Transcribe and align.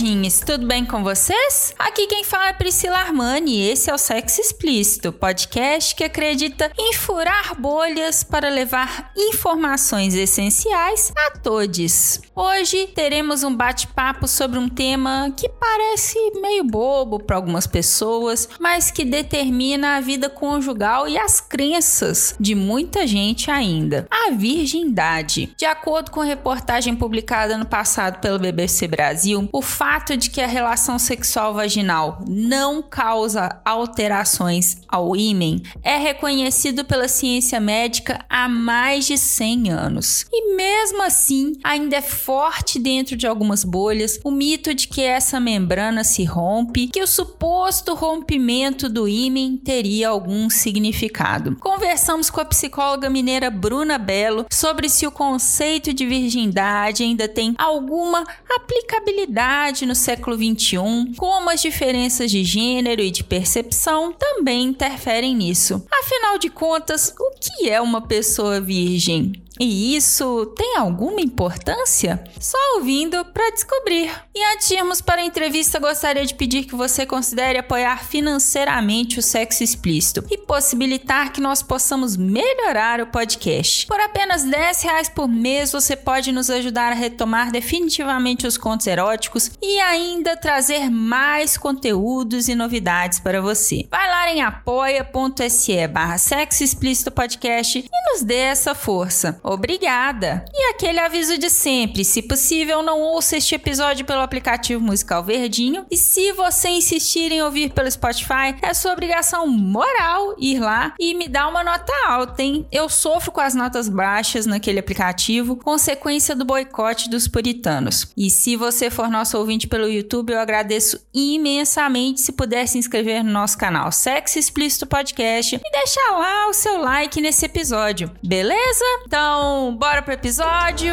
Namoradinhos, 0.00 0.40
tudo 0.40 0.66
bem 0.66 0.84
com 0.84 1.02
vocês? 1.02 1.74
Aqui 1.78 2.06
quem 2.06 2.24
fala 2.24 2.48
é 2.48 2.52
Priscila 2.52 2.96
Armani 2.96 3.56
e 3.56 3.70
esse 3.70 3.90
é 3.90 3.94
o 3.94 3.98
Sexo 3.98 4.40
Explícito, 4.40 5.12
podcast 5.12 5.94
que 5.94 6.02
acredita 6.02 6.70
em 6.78 6.94
furar 6.94 7.54
bolhas 7.60 8.24
para 8.24 8.48
levar 8.48 9.12
informações 9.16 10.14
essenciais 10.14 11.12
a 11.16 11.38
todos. 11.38 12.20
Hoje 12.34 12.86
teremos 12.94 13.42
um 13.42 13.54
bate-papo 13.54 14.26
sobre 14.26 14.58
um 14.58 14.68
tema 14.68 15.32
que 15.36 15.48
parece 15.48 16.18
meio 16.40 16.64
bobo 16.64 17.22
para 17.22 17.36
algumas 17.36 17.66
pessoas, 17.66 18.48
mas 18.58 18.90
que 18.90 19.04
determina 19.04 19.96
a 19.96 20.00
vida 20.00 20.30
conjugal 20.30 21.06
e 21.08 21.18
as 21.18 21.40
crenças 21.40 22.34
de 22.40 22.54
muita 22.54 23.06
gente 23.06 23.50
ainda. 23.50 24.06
A 24.10 24.30
virgindade. 24.30 25.52
De 25.56 25.66
acordo 25.66 26.10
com 26.10 26.20
reportagem 26.20 26.96
publicada 26.96 27.58
no 27.58 27.66
passado 27.66 28.20
pelo 28.20 28.38
BBC 28.38 28.88
Brasil, 28.88 29.48
o 29.52 29.60
fato 29.60 29.89
de 29.90 30.30
que 30.30 30.40
a 30.40 30.46
relação 30.46 30.98
sexual 30.98 31.52
vaginal 31.52 32.24
não 32.28 32.80
causa 32.80 33.60
alterações 33.64 34.78
ao 34.88 35.16
ímen 35.16 35.62
é 35.82 35.96
reconhecido 35.96 36.84
pela 36.84 37.08
ciência 37.08 37.58
médica 37.60 38.24
há 38.28 38.48
mais 38.48 39.06
de 39.06 39.18
100 39.18 39.70
anos. 39.70 40.26
E 40.32 40.54
mesmo 40.54 41.02
assim, 41.02 41.54
ainda 41.62 41.96
é 41.96 42.02
forte 42.02 42.78
dentro 42.78 43.16
de 43.16 43.26
algumas 43.26 43.64
bolhas 43.64 44.18
o 44.24 44.30
mito 44.30 44.72
de 44.72 44.86
que 44.86 45.02
essa 45.02 45.40
membrana 45.40 46.04
se 46.04 46.24
rompe, 46.24 46.86
que 46.86 47.02
o 47.02 47.06
suposto 47.06 47.94
rompimento 47.94 48.88
do 48.88 49.08
ímen 49.08 49.56
teria 49.56 50.08
algum 50.08 50.48
significado. 50.48 51.56
Conversamos 51.56 52.30
com 52.30 52.40
a 52.40 52.44
psicóloga 52.44 53.10
mineira 53.10 53.50
Bruna 53.50 53.98
Belo 53.98 54.46
sobre 54.50 54.88
se 54.88 55.06
o 55.06 55.10
conceito 55.10 55.92
de 55.92 56.06
virgindade 56.06 57.02
ainda 57.02 57.28
tem 57.28 57.54
alguma 57.58 58.24
aplicabilidade 58.48 59.79
no 59.86 59.94
século 59.94 60.36
XXI, 60.36 61.14
como 61.16 61.50
as 61.50 61.62
diferenças 61.62 62.30
de 62.30 62.44
gênero 62.44 63.02
e 63.02 63.10
de 63.10 63.24
percepção 63.24 64.12
também 64.12 64.64
interferem 64.64 65.34
nisso. 65.34 65.82
Afinal 65.90 66.38
de 66.38 66.48
contas, 66.50 67.14
o 67.18 67.30
que 67.40 67.68
é 67.68 67.80
uma 67.80 68.00
pessoa 68.00 68.60
virgem? 68.60 69.32
E 69.60 69.94
isso 69.94 70.46
tem 70.56 70.78
alguma 70.78 71.20
importância? 71.20 72.24
Só 72.40 72.56
ouvindo 72.76 73.22
para 73.26 73.50
descobrir. 73.50 74.10
E 74.34 74.42
antes 74.54 75.02
para 75.02 75.20
a 75.20 75.24
entrevista, 75.24 75.78
gostaria 75.78 76.24
de 76.24 76.34
pedir 76.34 76.64
que 76.64 76.74
você 76.74 77.04
considere 77.04 77.58
apoiar 77.58 78.02
financeiramente 78.02 79.18
o 79.18 79.22
sexo 79.22 79.62
explícito 79.62 80.24
e 80.30 80.38
possibilitar 80.38 81.30
que 81.30 81.42
nós 81.42 81.62
possamos 81.62 82.16
melhorar 82.16 83.02
o 83.02 83.08
podcast. 83.08 83.86
Por 83.86 84.00
apenas 84.00 84.44
10 84.44 84.82
reais 84.82 85.08
por 85.10 85.28
mês, 85.28 85.72
você 85.72 85.94
pode 85.94 86.32
nos 86.32 86.48
ajudar 86.48 86.92
a 86.92 86.94
retomar 86.94 87.52
definitivamente 87.52 88.46
os 88.46 88.56
contos 88.56 88.86
eróticos 88.86 89.50
e 89.60 89.78
ainda 89.80 90.38
trazer 90.38 90.88
mais 90.88 91.58
conteúdos 91.58 92.48
e 92.48 92.54
novidades 92.54 93.20
para 93.20 93.42
você. 93.42 93.86
Vai 93.90 94.08
lá 94.08 94.32
em 94.32 94.40
apoia.se 94.40 95.86
barra 95.88 96.16
sexo 96.16 96.64
explícito 96.64 97.10
podcast 97.10 97.78
e 97.78 98.12
nos 98.12 98.22
dê 98.22 98.36
essa 98.36 98.74
força. 98.74 99.38
Obrigada! 99.50 100.44
E 100.54 100.70
aquele 100.70 101.00
aviso 101.00 101.36
de 101.36 101.50
sempre: 101.50 102.04
se 102.04 102.22
possível, 102.22 102.84
não 102.84 103.00
ouça 103.00 103.36
este 103.36 103.56
episódio 103.56 104.04
pelo 104.04 104.20
aplicativo 104.20 104.80
musical 104.80 105.24
Verdinho. 105.24 105.84
E 105.90 105.96
se 105.96 106.32
você 106.32 106.68
insistir 106.68 107.32
em 107.32 107.42
ouvir 107.42 107.72
pelo 107.72 107.90
Spotify, 107.90 108.54
é 108.62 108.72
sua 108.72 108.92
obrigação 108.92 109.48
moral 109.48 110.36
ir 110.38 110.60
lá 110.60 110.94
e 111.00 111.14
me 111.14 111.26
dar 111.26 111.48
uma 111.48 111.64
nota 111.64 111.92
alta, 112.06 112.40
hein? 112.40 112.64
Eu 112.70 112.88
sofro 112.88 113.32
com 113.32 113.40
as 113.40 113.52
notas 113.52 113.88
baixas 113.88 114.46
naquele 114.46 114.78
aplicativo, 114.78 115.56
consequência 115.56 116.36
do 116.36 116.44
boicote 116.44 117.10
dos 117.10 117.26
puritanos. 117.26 118.06
E 118.16 118.30
se 118.30 118.54
você 118.54 118.88
for 118.88 119.10
nosso 119.10 119.36
ouvinte 119.36 119.66
pelo 119.66 119.88
YouTube, 119.88 120.32
eu 120.32 120.38
agradeço 120.38 121.00
imensamente 121.12 122.20
se 122.20 122.30
puder 122.30 122.68
se 122.68 122.78
inscrever 122.78 123.24
no 123.24 123.32
nosso 123.32 123.58
canal 123.58 123.90
Sexo 123.90 124.38
Explícito 124.38 124.86
Podcast 124.86 125.56
e 125.56 125.70
deixar 125.72 126.12
lá 126.12 126.48
o 126.48 126.54
seu 126.54 126.78
like 126.78 127.20
nesse 127.20 127.46
episódio, 127.46 128.08
beleza? 128.22 128.84
Então, 129.04 129.39
então, 129.40 129.74
bora 129.74 130.02
pro 130.02 130.12
episódio. 130.12 130.92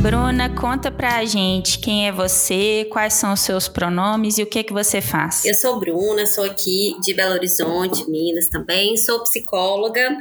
Bruna, 0.00 0.48
conta 0.54 0.90
pra 0.92 1.24
gente 1.24 1.80
quem 1.80 2.06
é 2.06 2.12
você, 2.12 2.86
quais 2.92 3.14
são 3.14 3.32
os 3.32 3.40
seus 3.40 3.66
pronomes 3.66 4.38
e 4.38 4.42
o 4.44 4.46
que 4.46 4.62
que 4.62 4.72
você 4.72 5.00
faz. 5.00 5.44
Eu 5.44 5.54
sou 5.54 5.80
Bruna, 5.80 6.24
sou 6.26 6.44
aqui 6.44 6.96
de 7.02 7.12
Belo 7.12 7.34
Horizonte, 7.34 8.08
Minas 8.08 8.46
também, 8.48 8.96
sou 8.96 9.20
psicóloga. 9.24 10.16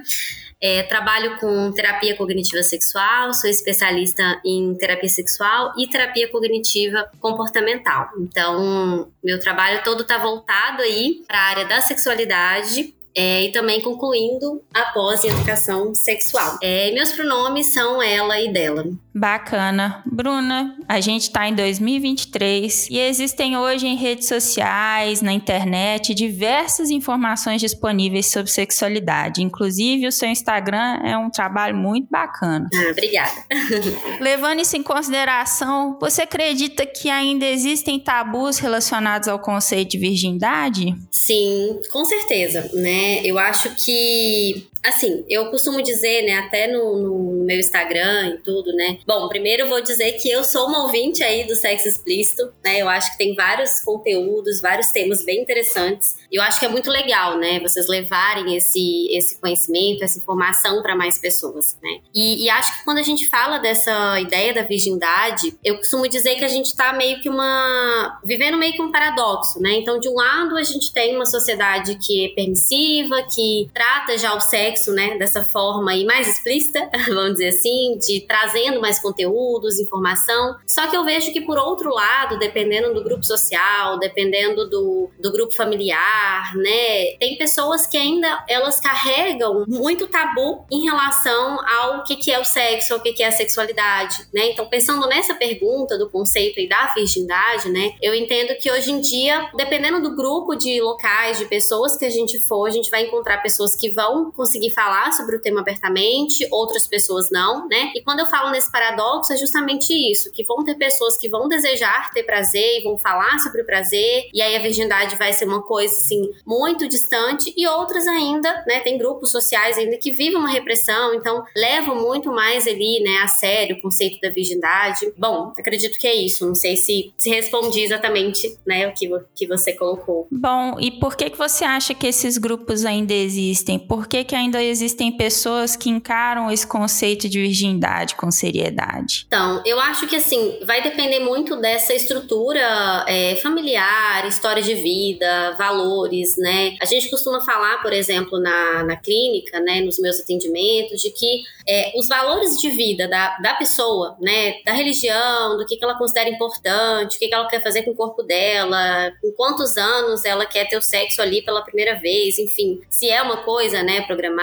É, 0.59 0.81
trabalho 0.84 1.38
com 1.40 1.72
terapia 1.72 2.16
cognitiva 2.16 2.63
sexual, 2.63 3.31
sou 3.34 3.50
especialista 3.50 4.41
em 4.44 4.73
terapia 4.75 5.09
sexual 5.09 5.72
e 5.78 5.88
terapia 5.88 6.31
cognitiva 6.31 7.09
comportamental. 7.19 8.09
Então, 8.19 9.07
meu 9.23 9.40
trabalho 9.40 9.84
todo 9.84 10.01
está 10.01 10.18
voltado 10.18 10.81
aí 10.81 11.23
para 11.28 11.38
a 11.38 11.44
área 11.44 11.66
da 11.66 11.79
sexualidade 11.79 12.97
é, 13.17 13.45
e 13.45 13.51
também 13.51 13.81
concluindo 13.81 14.61
após 14.72 15.25
em 15.25 15.29
educação 15.29 15.95
sexual. 15.95 16.59
É, 16.61 16.91
meus 16.91 17.11
pronomes 17.11 17.73
são 17.73 18.00
ela 18.00 18.39
e 18.39 18.53
dela. 18.53 18.85
Bacana. 19.11 20.03
Bruna, 20.05 20.78
a 20.88 21.00
gente 21.00 21.23
está 21.23 21.47
em 21.50 21.56
2023 21.56 22.89
e 22.91 23.00
existem 23.00 23.57
hoje 23.57 23.88
em 23.88 23.95
redes 23.95 24.27
sociais, 24.27 25.23
na 25.23 25.33
internet, 25.33 26.13
diversas 26.13 26.91
informações 26.91 27.59
disponíveis 27.59 28.27
sobre 28.27 28.51
sexualidade. 28.51 29.41
Inclusive, 29.41 30.07
o 30.07 30.11
seu 30.11 30.29
Instagram 30.29 31.00
é 31.03 31.17
um 31.17 31.31
trabalho 31.31 31.75
muito 31.75 32.07
bacana. 32.11 32.69
Ah, 32.72 32.91
obrigada. 32.91 33.33
Levando 34.22 34.59
isso 34.59 34.77
em 34.77 34.83
consideração, 34.83 35.97
você 36.00 36.22
acredita 36.22 36.85
que 36.85 37.09
ainda 37.09 37.47
existem 37.47 38.00
tabus 38.00 38.59
relacionados 38.59 39.27
ao 39.27 39.39
conceito 39.39 39.91
de 39.91 39.97
virgindade? 39.97 40.94
Sim, 41.09 41.79
com 41.91 42.06
certeza, 42.06 42.69
né? 42.75 43.06
Eu 43.23 43.38
acho 43.40 43.75
que 43.75 44.68
assim, 44.88 45.25
eu 45.30 45.50
costumo 45.50 45.81
dizer, 45.81 46.24
né, 46.24 46.34
até 46.40 46.68
no, 46.68 46.98
no, 46.98 47.46
meu 47.46 47.59
Instagram 47.59 48.30
e 48.30 48.38
tudo, 48.40 48.74
né? 48.74 49.00
Bom, 49.06 49.28
primeiro 49.30 49.64
eu 49.64 49.70
vou 49.70 49.81
dizer 49.81 50.14
que 50.14 50.30
eu 50.30 50.44
sou 50.44 50.68
uma 50.68 50.84
ouvinte 50.84 51.24
aí 51.24 51.48
do 51.48 51.56
sexo 51.56 51.88
explícito, 51.88 52.52
né? 52.64 52.81
Eu 52.81 52.90
acho 52.90 53.12
que 53.12 53.18
tem 53.18 53.36
vários 53.36 53.80
conteúdos, 53.81 54.62
vários 54.62 54.88
temas 54.92 55.24
bem 55.24 55.42
interessantes. 55.42 56.18
E 56.31 56.36
eu 56.36 56.44
acho 56.44 56.59
que 56.59 56.66
é 56.66 56.70
muito 56.70 56.90
legal, 56.90 57.38
né, 57.38 57.59
vocês 57.59 57.88
levarem 57.88 58.56
esse, 58.56 59.08
esse 59.12 59.40
conhecimento, 59.40 60.03
essa 60.03 60.18
informação 60.18 60.81
para 60.81 60.96
mais 60.96 61.18
pessoas, 61.18 61.78
né? 61.81 62.00
E, 62.14 62.46
e, 62.46 62.50
acho 62.50 62.78
que 62.78 62.84
quando 62.84 62.98
a 62.98 63.04
gente 63.04 63.30
fala 63.30 63.59
dessa 63.59 64.19
ideia 64.19 64.54
da 64.54 64.64
virgindade, 64.64 65.58
eu 65.64 65.78
costumo 65.78 66.08
dizer 66.08 66.36
que 66.36 66.44
a 66.44 66.50
gente 66.50 66.75
tá 66.75 66.94
meio 66.94 67.22
que 67.22 67.30
uma. 67.30 68.19
vivendo 68.24 68.58
meio 68.58 68.74
que 68.74 68.81
um 68.81 68.92
paradoxo, 68.92 69.62
né? 69.62 69.74
Então, 69.74 70.00
de 70.00 70.09
um 70.09 70.16
lado, 70.16 70.58
a 70.58 70.64
gente 70.64 70.94
tem 70.94 71.16
uma 71.16 71.25
sociedade 71.25 71.96
que 71.96 72.25
é 72.25 72.30
permissiva, 72.30 73.24
que 73.24 73.69
trata 73.74 74.18
já 74.18 74.34
o 74.34 74.40
sexo 74.40 74.76
né, 74.85 75.18
dessa 75.18 75.44
forma 75.44 75.91
aí 75.91 76.06
mais 76.06 76.27
explícita, 76.27 76.89
vamos 77.07 77.33
dizer 77.33 77.50
assim, 77.50 77.97
de 77.97 78.21
trazendo 78.27 78.79
mais 78.79 79.00
conteúdos, 79.00 79.79
informação. 79.79 80.56
Só 80.65 80.88
que 80.88 80.95
eu 80.95 81.03
vejo 81.03 81.31
que 81.31 81.41
por 81.41 81.57
outro 81.57 81.94
lado, 81.94 82.38
dependendo 82.38 82.94
do 82.94 83.03
grupo 83.03 83.24
social, 83.24 83.97
dependendo 84.00 84.69
do, 84.69 85.09
do 85.19 85.31
grupo 85.31 85.53
familiar, 85.53 86.56
né, 86.56 87.15
tem 87.19 87.38
pessoas 87.38 87.88
que 87.88 87.97
ainda 87.97 88.44
elas 88.47 88.79
carregam 88.79 89.65
muito 89.68 90.07
tabu 90.07 90.65
em 90.71 90.85
relação 90.85 91.59
ao 91.68 92.03
que, 92.03 92.15
que 92.15 92.31
é 92.31 92.39
o 92.39 92.45
sexo, 92.45 92.94
ao 92.94 93.00
que, 93.00 93.13
que 93.13 93.23
é 93.23 93.27
a 93.27 93.31
sexualidade, 93.31 94.27
né? 94.33 94.51
Então, 94.51 94.68
pensando 94.68 95.07
nessa 95.07 95.33
pergunta 95.35 95.97
do 95.97 96.09
conceito 96.09 96.59
aí 96.59 96.68
da 96.68 96.94
virgindade, 96.94 97.69
né, 97.69 97.94
eu 98.01 98.13
entendo 98.13 98.57
que 98.59 98.71
hoje 98.71 98.91
em 98.91 99.01
dia, 99.01 99.50
dependendo 99.56 100.01
do 100.01 100.15
grupo 100.15 100.56
de 100.56 100.81
locais, 100.81 101.38
de 101.38 101.45
pessoas 101.45 101.97
que 101.97 102.06
a 102.06 102.09
gente 102.09 102.39
for, 102.39 102.65
a 102.65 102.71
gente 102.71 102.89
vai 102.89 103.03
encontrar 103.03 103.41
pessoas 103.41 103.75
que 103.75 103.91
vão 103.91 104.31
conseguir 104.31 104.67
conseguir 104.68 104.72
falar 104.72 105.12
sobre 105.14 105.36
o 105.36 105.42
tema 105.42 105.62
abertamente, 105.62 106.48
outras 106.52 106.88
pessoas 106.88 107.30
não, 107.31 107.68
né? 107.68 107.92
E 107.96 108.02
quando 108.02 108.19
eu 108.19 108.25
falo 108.28 108.52
nesse 108.52 108.72
paradoxo, 108.72 109.34
é 109.34 109.38
justamente 109.38 109.94
isso, 109.94 110.31
que 110.31 110.44
vão 110.44 110.64
ter 110.64 110.75
pessoas 110.75 111.18
que 111.18 111.30
vão 111.30 111.48
desejar 111.48 112.12
ter 112.14 112.24
prazer 112.24 112.80
e 112.80 112.84
vão 112.84 112.98
falar 112.98 113.40
sobre 113.40 113.62
o 113.62 113.66
prazer, 113.66 114.30
e 114.34 114.42
aí 114.42 114.56
a 114.56 114.60
virgindade 114.60 115.16
vai 115.16 115.34
ser 115.34 115.46
uma 115.46 115.62
coisa, 115.62 115.96
assim, 115.96 116.30
muito 116.46 116.88
distante, 116.88 117.54
e 117.56 117.68
outras 117.68 118.08
ainda, 118.08 118.64
né, 118.68 118.80
tem 118.80 118.98
grupos 118.98 119.31
sociais 119.31 119.78
ainda 119.78 119.98
que 119.98 120.12
vivem 120.12 120.38
uma 120.38 120.50
repressão, 120.50 121.14
então 121.14 121.44
levam 121.56 121.96
muito 122.02 122.31
mais 122.31 122.68
ali, 122.68 123.02
né, 123.02 123.18
a 123.24 123.28
sério 123.28 123.78
o 123.78 123.81
conceito 123.81 124.19
da 124.22 124.30
virgindade. 124.30 125.12
Bom, 125.18 125.52
acredito 125.58 126.00
que 126.00 126.08
é 126.08 126.16
isso, 126.16 126.46
não 126.46 126.56
sei 126.56 126.75
se, 126.75 127.12
se 127.18 127.30
respondi 127.30 127.81
exatamente, 127.81 128.58
né, 128.66 128.88
o 128.88 128.94
que, 128.94 129.10
que 129.36 129.48
você 129.48 129.74
colocou. 129.74 130.28
Bom, 130.31 130.78
e 130.80 130.92
por 130.92 131.16
que 131.16 131.30
que 131.30 131.38
você 131.38 131.64
acha 131.64 131.94
que 131.94 132.08
esses 132.08 132.38
grupos 132.38 132.86
ainda 132.86 133.14
existem? 133.14 133.78
Por 133.78 134.08
que 134.08 134.24
que 134.24 134.36
ainda 134.36 134.46
existem 134.55 135.11
pessoas 135.11 135.75
que 135.75 135.89
encaram 135.89 136.51
esse 136.51 136.65
conceito 136.65 137.27
de 137.29 137.41
virgindade 137.41 138.15
com 138.15 138.31
seriedade? 138.31 139.25
Então, 139.27 139.61
eu 139.65 139.79
acho 139.79 140.07
que 140.07 140.15
assim, 140.15 140.59
vai 140.65 140.81
depender 140.81 141.19
muito 141.19 141.55
dessa 141.55 141.94
estrutura 141.94 143.05
é, 143.07 143.35
familiar, 143.38 144.27
história 144.27 144.61
de 144.61 144.75
vida, 144.75 145.55
valores, 145.57 146.38
né? 146.38 146.75
A 146.81 146.85
gente 146.85 147.09
costuma 147.09 147.41
falar, 147.41 147.81
por 147.81 147.94
exemplo, 147.94 148.39
na, 148.39 148.83
na 148.83 148.95
clínica, 148.95 149.59
né, 149.59 149.81
nos 149.81 149.99
meus 149.99 150.19
atendimentos, 150.19 151.01
de 151.01 151.11
que 151.11 151.44
é, 151.67 151.91
os 151.95 152.07
valores 152.07 152.57
de 152.59 152.69
vida 152.69 153.07
da, 153.07 153.38
da 153.39 153.55
pessoa, 153.55 154.15
né, 154.21 154.61
da 154.65 154.71
religião, 154.71 155.57
do 155.57 155.65
que, 155.65 155.75
que 155.75 155.83
ela 155.83 155.97
considera 155.97 156.29
importante, 156.29 157.17
o 157.17 157.19
que, 157.19 157.27
que 157.27 157.33
ela 157.33 157.47
quer 157.47 157.61
fazer 157.61 157.83
com 157.83 157.91
o 157.91 157.95
corpo 157.95 158.23
dela, 158.23 159.11
com 159.21 159.31
quantos 159.31 159.75
anos 159.75 160.23
ela 160.23 160.45
quer 160.45 160.67
ter 160.69 160.77
o 160.77 160.81
sexo 160.81 161.21
ali 161.21 161.41
pela 161.41 161.61
primeira 161.61 161.99
vez, 161.99 162.39
enfim, 162.39 162.81
se 162.89 163.09
é 163.09 163.21
uma 163.21 163.38
coisa, 163.38 163.83
né, 163.83 164.01
programada, 164.01 164.37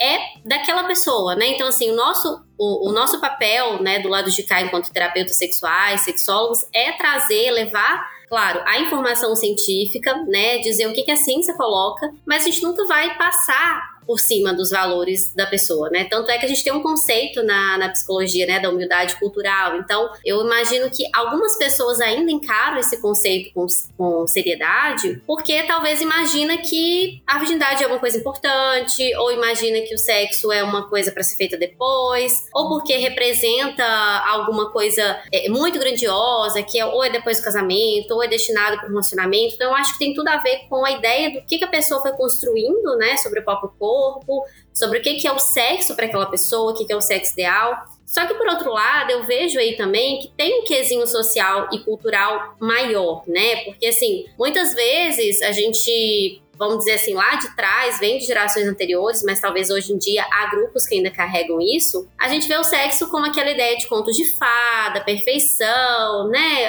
é 0.00 0.18
daquela 0.44 0.84
pessoa, 0.84 1.34
né? 1.34 1.48
Então, 1.48 1.68
assim, 1.68 1.90
o 1.90 1.96
nosso 1.96 2.44
o, 2.56 2.88
o, 2.88 2.92
nosso 2.92 3.20
papel, 3.20 3.82
né, 3.82 3.98
do 3.98 4.08
lado 4.08 4.30
de 4.30 4.42
cá, 4.44 4.62
enquanto 4.62 4.92
terapeutas 4.92 5.36
sexuais, 5.36 6.02
sexólogos, 6.02 6.60
é 6.72 6.92
trazer, 6.92 7.50
levar, 7.50 8.08
claro, 8.28 8.62
a 8.64 8.78
informação 8.78 9.34
científica, 9.34 10.14
né, 10.26 10.58
dizer 10.58 10.86
o 10.86 10.92
que, 10.92 11.02
que 11.02 11.10
a 11.10 11.16
ciência 11.16 11.54
coloca, 11.54 12.12
mas 12.24 12.42
a 12.42 12.44
gente 12.46 12.62
nunca 12.62 12.86
vai 12.86 13.16
passar 13.16 13.93
por 14.06 14.18
cima 14.18 14.52
dos 14.52 14.70
valores 14.70 15.32
da 15.34 15.46
pessoa, 15.46 15.90
né? 15.90 16.04
Tanto 16.04 16.30
é 16.30 16.38
que 16.38 16.44
a 16.44 16.48
gente 16.48 16.62
tem 16.62 16.72
um 16.72 16.82
conceito 16.82 17.42
na, 17.42 17.78
na 17.78 17.88
psicologia, 17.88 18.46
né, 18.46 18.60
da 18.60 18.70
humildade 18.70 19.16
cultural. 19.16 19.76
Então, 19.76 20.10
eu 20.24 20.44
imagino 20.44 20.90
que 20.90 21.04
algumas 21.12 21.56
pessoas 21.56 22.00
ainda 22.00 22.30
encaram 22.30 22.78
esse 22.78 23.00
conceito 23.00 23.52
com, 23.54 23.66
com 23.96 24.26
seriedade, 24.26 25.22
porque 25.26 25.62
talvez 25.64 26.00
imagina 26.00 26.58
que 26.58 27.22
a 27.26 27.38
virgindade 27.38 27.82
é 27.82 27.86
uma 27.86 27.98
coisa 27.98 28.18
importante, 28.18 29.14
ou 29.16 29.32
imagina 29.32 29.80
que 29.80 29.94
o 29.94 29.98
sexo 29.98 30.52
é 30.52 30.62
uma 30.62 30.88
coisa 30.88 31.10
para 31.10 31.22
ser 31.22 31.36
feita 31.36 31.56
depois, 31.56 32.46
ou 32.52 32.68
porque 32.68 32.96
representa 32.96 33.84
alguma 34.26 34.70
coisa 34.70 35.20
é, 35.32 35.48
muito 35.48 35.78
grandiosa, 35.78 36.62
que 36.62 36.78
é, 36.78 36.84
ou 36.84 37.02
é 37.02 37.10
depois 37.10 37.38
do 37.38 37.44
casamento, 37.44 38.12
ou 38.12 38.22
é 38.22 38.28
destinado 38.28 38.76
para 38.76 38.86
o 38.86 38.90
relacionamento. 38.90 39.54
Então, 39.54 39.68
eu 39.68 39.74
acho 39.74 39.92
que 39.94 39.98
tem 39.98 40.14
tudo 40.14 40.28
a 40.28 40.38
ver 40.38 40.66
com 40.68 40.84
a 40.84 40.90
ideia 40.90 41.30
do 41.30 41.46
que, 41.46 41.58
que 41.58 41.64
a 41.64 41.68
pessoa 41.68 42.00
foi 42.00 42.12
construindo, 42.12 42.96
né, 42.96 43.16
sobre 43.16 43.40
o 43.40 43.44
próprio 43.44 43.70
corpo 43.78 43.93
corpo, 43.94 44.44
sobre 44.72 44.98
o 44.98 45.02
que, 45.02 45.26
é 45.26 45.32
o 45.32 45.38
sexo 45.38 45.94
para 45.94 46.06
aquela 46.06 46.26
pessoa, 46.26 46.72
o 46.72 46.74
que, 46.74 46.84
que 46.84 46.92
é 46.92 46.96
o 46.96 47.00
sexo 47.00 47.32
ideal. 47.34 47.84
Só 48.04 48.26
que, 48.26 48.34
por 48.34 48.46
outro 48.48 48.72
lado, 48.72 49.10
eu 49.10 49.26
vejo 49.26 49.58
aí 49.58 49.76
também 49.76 50.20
que 50.20 50.28
tem 50.28 50.60
um 50.60 50.64
quesinho 50.64 51.06
social 51.06 51.68
e 51.72 51.78
cultural 51.80 52.56
maior, 52.60 53.22
né? 53.26 53.64
Porque, 53.64 53.86
assim, 53.86 54.26
muitas 54.38 54.74
vezes 54.74 55.40
a 55.42 55.52
gente 55.52 56.42
vamos 56.56 56.78
dizer 56.78 56.92
assim, 56.92 57.14
lá 57.14 57.36
de 57.36 57.54
trás, 57.54 57.98
vem 57.98 58.18
de 58.18 58.26
gerações 58.26 58.66
anteriores, 58.66 59.22
mas 59.22 59.40
talvez 59.40 59.70
hoje 59.70 59.92
em 59.92 59.98
dia 59.98 60.24
há 60.30 60.50
grupos 60.50 60.86
que 60.86 60.94
ainda 60.94 61.10
carregam 61.10 61.60
isso, 61.60 62.08
a 62.18 62.28
gente 62.28 62.48
vê 62.48 62.56
o 62.56 62.64
sexo 62.64 63.08
como 63.10 63.26
aquela 63.26 63.50
ideia 63.50 63.76
de 63.76 63.86
conto 63.86 64.12
de 64.12 64.24
fada, 64.36 65.00
perfeição, 65.02 66.28
né? 66.28 66.66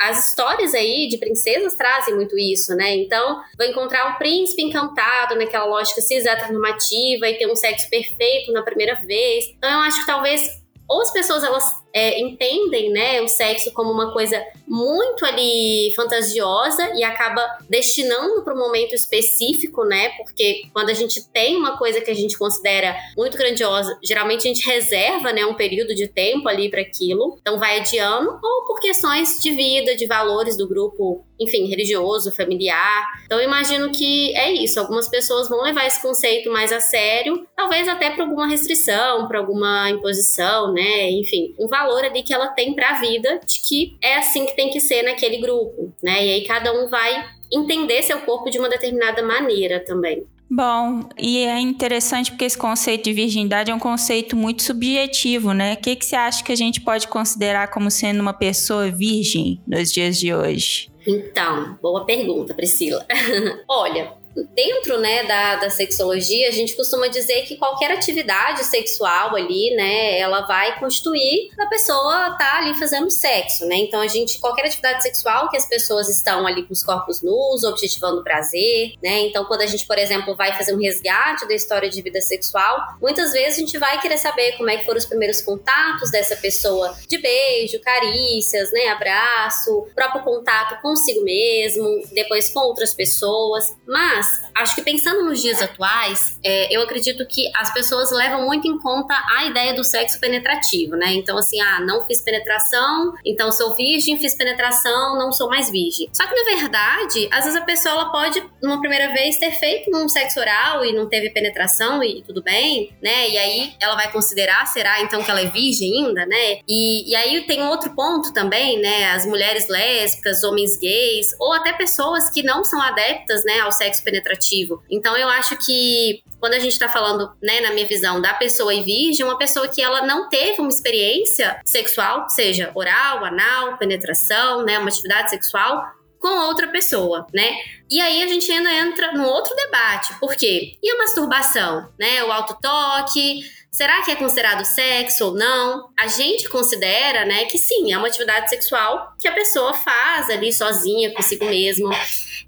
As 0.00 0.28
histórias 0.28 0.74
aí 0.74 1.08
de 1.08 1.18
princesas 1.18 1.74
trazem 1.74 2.14
muito 2.14 2.38
isso, 2.38 2.74
né? 2.74 2.96
Então, 2.96 3.42
vou 3.56 3.66
encontrar 3.66 4.12
um 4.12 4.18
príncipe 4.18 4.62
encantado 4.62 5.36
naquela 5.36 5.64
lógica 5.66 6.00
cis 6.00 6.24
heteronormativa 6.26 7.28
e 7.28 7.38
ter 7.38 7.50
um 7.50 7.56
sexo 7.56 7.88
perfeito 7.88 8.52
na 8.52 8.62
primeira 8.62 8.94
vez. 9.00 9.46
Então, 9.56 9.70
eu 9.70 9.78
acho 9.80 10.00
que 10.00 10.06
talvez 10.06 10.58
ou 10.88 11.02
as 11.02 11.12
pessoas 11.12 11.44
elas 11.44 11.64
é, 11.92 12.20
entendem 12.20 12.90
né, 12.90 13.20
o 13.22 13.28
sexo 13.28 13.72
como 13.72 13.90
uma 13.90 14.12
coisa 14.12 14.42
muito 14.66 15.24
ali 15.24 15.92
fantasiosa 15.96 16.92
e 16.94 17.02
acaba 17.02 17.42
destinando 17.68 18.42
para 18.42 18.54
um 18.54 18.58
momento 18.58 18.94
específico, 18.94 19.84
né? 19.84 20.10
Porque 20.10 20.62
quando 20.72 20.90
a 20.90 20.94
gente 20.94 21.26
tem 21.30 21.56
uma 21.56 21.76
coisa 21.78 22.00
que 22.00 22.10
a 22.10 22.14
gente 22.14 22.36
considera 22.36 22.94
muito 23.16 23.36
grandiosa, 23.36 23.98
geralmente 24.02 24.46
a 24.46 24.52
gente 24.52 24.66
reserva 24.66 25.32
né, 25.32 25.44
um 25.46 25.54
período 25.54 25.94
de 25.94 26.06
tempo 26.06 26.48
ali 26.48 26.70
para 26.70 26.82
aquilo, 26.82 27.38
então 27.40 27.58
vai 27.58 27.80
adiando, 27.80 28.38
ou 28.42 28.66
por 28.66 28.80
questões 28.80 29.38
de 29.40 29.50
vida, 29.50 29.96
de 29.96 30.06
valores 30.06 30.56
do 30.56 30.68
grupo, 30.68 31.24
enfim, 31.40 31.66
religioso, 31.66 32.34
familiar. 32.34 33.06
Então 33.24 33.38
eu 33.38 33.44
imagino 33.44 33.90
que 33.90 34.36
é 34.36 34.52
isso. 34.52 34.78
Algumas 34.78 35.08
pessoas 35.08 35.48
vão 35.48 35.62
levar 35.62 35.86
esse 35.86 36.00
conceito 36.02 36.50
mais 36.50 36.72
a 36.72 36.80
sério, 36.80 37.46
talvez 37.56 37.88
até 37.88 38.10
por 38.10 38.22
alguma 38.22 38.46
restrição, 38.46 39.26
por 39.26 39.36
alguma 39.36 39.90
imposição, 39.90 40.72
né? 40.72 41.10
Enfim, 41.10 41.54
um 41.58 41.68
valor 41.78 42.04
ali 42.04 42.22
que 42.22 42.32
ela 42.32 42.48
tem 42.48 42.74
para 42.74 42.90
a 42.90 43.00
vida, 43.00 43.40
de 43.46 43.60
que 43.60 43.96
é 44.02 44.16
assim 44.16 44.46
que 44.46 44.56
tem 44.56 44.70
que 44.70 44.80
ser 44.80 45.02
naquele 45.02 45.38
grupo, 45.38 45.92
né? 46.02 46.26
E 46.26 46.30
aí 46.32 46.44
cada 46.44 46.72
um 46.72 46.88
vai 46.88 47.24
entender 47.52 48.02
seu 48.02 48.20
corpo 48.20 48.50
de 48.50 48.58
uma 48.58 48.68
determinada 48.68 49.22
maneira 49.22 49.80
também. 49.84 50.26
Bom, 50.50 51.06
e 51.18 51.44
é 51.44 51.60
interessante 51.60 52.30
porque 52.30 52.46
esse 52.46 52.56
conceito 52.56 53.04
de 53.04 53.12
virgindade 53.12 53.70
é 53.70 53.74
um 53.74 53.78
conceito 53.78 54.34
muito 54.34 54.62
subjetivo, 54.62 55.52
né? 55.52 55.74
O 55.74 55.76
que, 55.76 55.94
que 55.94 56.06
você 56.06 56.16
acha 56.16 56.42
que 56.42 56.50
a 56.50 56.56
gente 56.56 56.80
pode 56.80 57.06
considerar 57.06 57.68
como 57.68 57.90
sendo 57.90 58.20
uma 58.20 58.32
pessoa 58.32 58.90
virgem 58.90 59.60
nos 59.66 59.92
dias 59.92 60.18
de 60.18 60.32
hoje? 60.32 60.90
Então, 61.06 61.78
boa 61.82 62.04
pergunta, 62.06 62.54
Priscila. 62.54 63.06
Olha, 63.68 64.12
dentro 64.54 64.98
né, 64.98 65.24
da, 65.24 65.56
da 65.56 65.70
sexologia, 65.70 66.48
a 66.48 66.52
gente 66.52 66.74
costuma 66.76 67.08
dizer 67.08 67.42
que 67.42 67.56
qualquer 67.56 67.90
atividade 67.90 68.64
sexual 68.64 69.34
ali, 69.34 69.74
né, 69.74 70.18
ela 70.18 70.42
vai 70.42 70.78
constituir 70.78 71.50
a 71.58 71.66
pessoa 71.66 72.36
tá 72.38 72.58
ali 72.58 72.74
fazendo 72.74 73.10
sexo, 73.10 73.66
né? 73.66 73.76
Então 73.76 74.00
a 74.00 74.06
gente, 74.06 74.38
qualquer 74.38 74.66
atividade 74.66 75.02
sexual 75.02 75.48
que 75.48 75.56
as 75.56 75.66
pessoas 75.68 76.08
estão 76.08 76.46
ali 76.46 76.64
com 76.64 76.72
os 76.72 76.82
corpos 76.82 77.22
nus, 77.22 77.64
objetivando 77.64 78.22
prazer, 78.22 78.94
né? 79.02 79.20
Então 79.20 79.44
quando 79.44 79.62
a 79.62 79.66
gente, 79.66 79.86
por 79.86 79.98
exemplo, 79.98 80.36
vai 80.36 80.56
fazer 80.56 80.74
um 80.74 80.80
resgate 80.80 81.46
da 81.46 81.54
história 81.54 81.88
de 81.88 82.00
vida 82.02 82.20
sexual, 82.20 82.96
muitas 83.00 83.32
vezes 83.32 83.56
a 83.56 83.60
gente 83.60 83.78
vai 83.78 84.00
querer 84.00 84.18
saber 84.18 84.52
como 84.56 84.70
é 84.70 84.76
que 84.76 84.84
foram 84.84 84.98
os 84.98 85.06
primeiros 85.06 85.40
contatos 85.40 86.10
dessa 86.10 86.36
pessoa 86.36 86.96
de 87.06 87.18
beijo, 87.18 87.80
carícias, 87.80 88.70
né, 88.72 88.88
abraço, 88.88 89.86
próprio 89.94 90.22
contato 90.22 90.80
consigo 90.80 91.22
mesmo, 91.24 92.02
depois 92.12 92.50
com 92.50 92.60
outras 92.60 92.94
pessoas, 92.94 93.76
mas 93.86 94.17
acho 94.54 94.74
que 94.74 94.82
pensando 94.82 95.24
nos 95.24 95.40
dias 95.40 95.62
atuais, 95.62 96.38
é, 96.44 96.74
eu 96.74 96.82
acredito 96.82 97.26
que 97.26 97.50
as 97.54 97.72
pessoas 97.72 98.10
levam 98.10 98.46
muito 98.46 98.66
em 98.66 98.78
conta 98.78 99.14
a 99.36 99.46
ideia 99.46 99.74
do 99.74 99.84
sexo 99.84 100.20
penetrativo, 100.20 100.96
né? 100.96 101.12
Então, 101.14 101.36
assim, 101.38 101.60
ah, 101.60 101.80
não 101.80 102.04
fiz 102.06 102.22
penetração, 102.22 103.14
então 103.24 103.50
sou 103.52 103.74
virgem, 103.76 104.18
fiz 104.18 104.34
penetração, 104.34 105.16
não 105.18 105.32
sou 105.32 105.48
mais 105.48 105.70
virgem. 105.70 106.08
Só 106.12 106.26
que, 106.26 106.34
na 106.34 106.56
verdade, 106.56 107.28
às 107.32 107.44
vezes 107.44 107.60
a 107.60 107.64
pessoa 107.64 107.94
ela 107.94 108.10
pode, 108.10 108.42
numa 108.62 108.80
primeira 108.80 109.12
vez, 109.12 109.38
ter 109.38 109.52
feito 109.52 109.94
um 109.96 110.08
sexo 110.08 110.40
oral 110.40 110.84
e 110.84 110.92
não 110.92 111.08
teve 111.08 111.30
penetração 111.30 112.02
e 112.02 112.22
tudo 112.22 112.42
bem, 112.42 112.92
né? 113.02 113.28
E 113.30 113.38
aí 113.38 113.72
ela 113.80 113.94
vai 113.94 114.10
considerar, 114.10 114.66
será 114.66 115.00
então 115.02 115.22
que 115.22 115.30
ela 115.30 115.40
é 115.40 115.46
virgem 115.46 116.06
ainda, 116.06 116.26
né? 116.26 116.60
E, 116.68 117.10
e 117.10 117.16
aí 117.16 117.40
tem 117.46 117.62
outro 117.62 117.94
ponto 117.94 118.32
também, 118.32 118.80
né? 118.80 119.10
As 119.12 119.26
mulheres 119.26 119.68
lésbicas, 119.68 120.42
homens 120.44 120.76
gays, 120.76 121.28
ou 121.38 121.52
até 121.52 121.72
pessoas 121.72 122.28
que 122.30 122.42
não 122.42 122.64
são 122.64 122.80
adeptas, 122.80 123.44
né, 123.44 123.60
ao 123.60 123.72
sexo 123.72 124.02
penetrativo. 124.08 124.82
Então 124.90 125.16
eu 125.16 125.28
acho 125.28 125.56
que 125.58 126.22
quando 126.40 126.54
a 126.54 126.58
gente 126.58 126.72
está 126.72 126.88
falando, 126.88 127.30
né, 127.42 127.60
na 127.60 127.72
minha 127.72 127.86
visão, 127.86 128.20
da 128.20 128.32
pessoa 128.32 128.72
e 128.72 128.82
virgem, 128.82 129.26
uma 129.26 129.36
pessoa 129.36 129.68
que 129.68 129.82
ela 129.82 130.02
não 130.06 130.28
teve 130.28 130.60
uma 130.60 130.70
experiência 130.70 131.60
sexual, 131.64 132.28
seja 132.28 132.70
oral, 132.74 133.24
anal, 133.24 133.76
penetração, 133.76 134.64
né, 134.64 134.78
uma 134.78 134.88
atividade 134.88 135.30
sexual 135.30 135.84
com 136.18 136.28
outra 136.46 136.66
pessoa, 136.68 137.26
né? 137.32 137.56
E 137.88 138.00
aí 138.00 138.22
a 138.24 138.26
gente 138.26 138.50
ainda 138.50 138.72
entra 138.72 139.12
num 139.12 139.24
outro 139.24 139.54
debate, 139.54 140.18
por 140.18 140.34
quê? 140.34 140.76
E 140.82 140.90
a 140.90 140.98
masturbação, 140.98 141.88
né? 141.98 142.24
O 142.24 142.32
autotoque, 142.32 143.40
será 143.70 144.02
que 144.02 144.10
é 144.10 144.16
considerado 144.16 144.64
sexo 144.64 145.26
ou 145.26 145.34
não? 145.34 145.88
A 145.98 146.06
gente 146.06 146.48
considera, 146.48 147.24
né, 147.24 147.44
que 147.44 147.58
sim, 147.58 147.92
é 147.92 147.98
uma 147.98 148.08
atividade 148.08 148.50
sexual 148.50 149.14
que 149.20 149.28
a 149.28 149.32
pessoa 149.32 149.74
faz 149.74 150.30
ali 150.30 150.52
sozinha 150.52 151.12
consigo 151.12 151.44
mesmo. 151.44 151.90